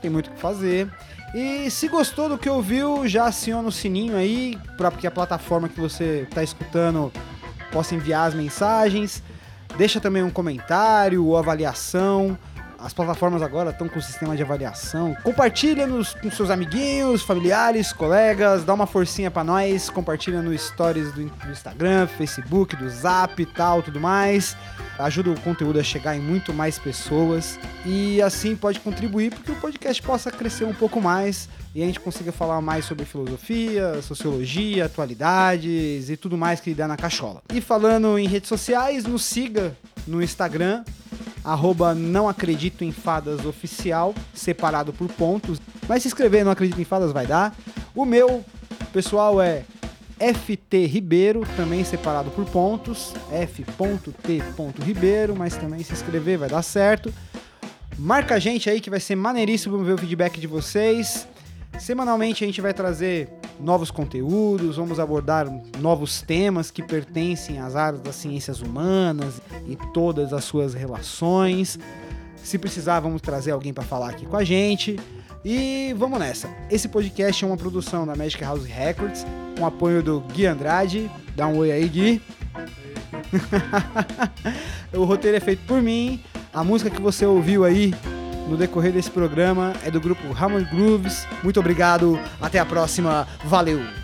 tem 0.00 0.11
muito 0.11 0.31
o 0.31 0.33
que 0.33 0.40
fazer. 0.40 0.90
E 1.35 1.70
se 1.70 1.88
gostou 1.88 2.29
do 2.29 2.38
que 2.38 2.48
ouviu, 2.48 3.09
já 3.09 3.27
aciona 3.27 3.68
o 3.68 3.72
sininho 3.72 4.16
aí, 4.16 4.59
para 4.77 4.90
que 4.90 5.07
a 5.07 5.11
plataforma 5.11 5.68
que 5.68 5.81
você 5.81 6.27
está 6.29 6.42
escutando 6.42 7.12
possa 7.75 7.97
enviar 7.97 8.29
as 8.29 8.35
mensagens. 8.35 9.21
Deixa 9.77 10.01
também 10.01 10.23
um 10.23 10.31
comentário 10.31 11.27
ou 11.27 11.37
avaliação. 11.37 12.39
As 12.79 12.93
plataformas 12.93 13.43
agora 13.43 13.71
estão 13.71 13.89
com 13.89 14.01
sistema 14.01 14.37
de 14.37 14.43
avaliação. 14.43 15.17
Compartilha 15.25 15.87
nos, 15.87 16.15
com 16.15 16.31
seus 16.31 16.51
amiguinhos, 16.51 17.23
familiares, 17.23 17.93
colegas, 17.93 18.63
dá 18.63 18.75
uma 18.75 18.87
forcinha 18.87 19.31
para 19.31 19.43
nós, 19.43 19.89
compartilha 19.91 20.43
no 20.43 20.57
stories 20.57 21.11
do, 21.13 21.25
do 21.25 21.51
Instagram, 21.51 22.07
Facebook, 22.07 22.77
do 22.77 22.89
Zap 22.89 23.41
e 23.43 23.47
tal, 23.47 23.83
tudo 23.83 23.99
mais. 23.99 24.57
Ajuda 24.99 25.31
o 25.31 25.41
conteúdo 25.41 25.81
a 25.81 25.83
chegar 25.83 26.15
em 26.15 26.21
muito 26.21 26.53
mais 26.53 26.79
pessoas 26.79 27.59
e 27.85 28.23
assim 28.23 28.55
pode 28.55 28.79
contribuir 28.81 29.31
para 29.31 29.43
que 29.43 29.53
o 29.53 29.57
podcast 29.57 30.01
possa 30.03 30.31
crescer 30.31 30.65
um 30.65 30.75
pouco 30.75 31.01
mais 31.01 31.49
e 31.75 31.83
a 31.83 31.87
gente 31.87 31.99
consiga 31.99 32.31
falar 32.31 32.61
mais 32.61 32.85
sobre 32.85 33.05
filosofia, 33.05 34.01
sociologia, 34.01 34.85
atualidades 34.85 36.09
e 36.09 36.17
tudo 36.17 36.39
mais 36.39 36.61
que 36.61 36.73
dá 36.73 36.87
na 36.87 36.97
cachola. 36.97 37.43
E 37.53 37.61
falando 37.61 38.17
em 38.17 38.29
redes 38.29 38.49
sociais, 38.49 39.05
nos 39.05 39.25
siga 39.25 39.77
no 40.07 40.23
Instagram, 40.23 40.85
arroba 41.43 41.93
não 41.93 42.29
acredito 42.29 42.85
em 42.85 42.93
fadas 42.93 43.45
oficial, 43.45 44.15
separado 44.33 44.93
por 44.93 45.09
pontos. 45.09 45.61
Mas 45.89 46.03
se 46.03 46.09
inscrever 46.09 46.45
não 46.45 46.53
acredito 46.53 46.81
em 46.81 46.85
fadas 46.85 47.11
vai 47.11 47.27
dar. 47.27 47.57
O 47.93 48.05
meu, 48.05 48.45
pessoal, 48.93 49.43
é 49.43 49.65
FT 50.19 50.87
Ribeiro, 50.87 51.43
também 51.57 51.83
separado 51.83 52.31
por 52.31 52.45
pontos, 52.45 53.13
F.T. 53.33 54.43
Ribeiro, 54.81 55.35
mas 55.37 55.57
também 55.57 55.83
se 55.83 55.93
inscrever 55.93 56.39
vai 56.39 56.49
dar 56.49 56.63
certo. 56.63 57.13
Marca 57.99 58.37
a 58.37 58.39
gente 58.39 58.71
aí 58.71 58.81
que 58.81 58.91
vai 58.91 59.01
ser 59.01 59.17
maneiríssimo 59.17 59.83
ver 59.83 59.93
o 59.93 59.99
feedback 59.99 60.41
de 60.41 60.47
vocês. 60.47 61.27
Semanalmente 61.79 62.45
a 62.45 62.47
gente 62.47 62.61
vai 62.61 62.73
trazer 62.73 63.29
novos 63.61 63.91
conteúdos, 63.91 64.77
vamos 64.77 64.99
abordar 64.99 65.47
novos 65.79 66.23
temas 66.23 66.71
que 66.71 66.83
pertencem 66.83 67.59
às 67.59 67.77
áreas 67.77 68.01
das 68.01 68.15
ciências 68.17 68.61
humanas 68.61 69.41
e 69.67 69.77
todas 69.93 70.33
as 70.33 70.45
suas 70.45 70.75
relações. 70.75 71.79
Se 72.37 72.59
precisar, 72.59 73.01
vamos 73.01 73.23
trazer 73.23 73.53
alguém 73.53 73.73
para 73.73 73.85
falar 73.85 74.11
aqui 74.11 74.27
com 74.27 74.37
a 74.37 74.45
gente. 74.45 74.99
E 75.45 75.95
vamos 75.99 76.19
nessa. 76.19 76.49
Esse 76.71 76.89
podcast 76.89 77.45
é 77.45 77.47
uma 77.47 77.57
produção 77.57 78.07
da 78.07 78.17
Magic 78.17 78.43
House 78.43 78.65
Records, 78.65 79.27
com 79.59 79.67
apoio 79.67 80.03
do 80.03 80.21
Gui 80.21 80.47
Andrade. 80.47 81.11
Dá 81.37 81.47
um 81.47 81.59
oi 81.59 81.71
aí, 81.71 81.87
Gui. 81.87 82.23
o 84.93 85.05
roteiro 85.05 85.37
é 85.37 85.41
feito 85.41 85.67
por 85.67 85.83
mim. 85.83 86.23
A 86.53 86.65
música 86.65 86.89
que 86.89 87.01
você 87.01 87.27
ouviu 87.27 87.65
aí 87.65 87.93
no 88.48 88.57
decorrer 88.57 88.92
desse 88.92 89.11
programa 89.11 89.72
é 89.85 89.90
do 89.90 90.00
grupo 90.00 90.22
Hammer 90.38 90.68
Grooves. 90.68 91.26
Muito 91.42 91.61
obrigado, 91.61 92.18
até 92.40 92.59
a 92.59 92.66
próxima, 92.66 93.26
valeu! 93.44 94.04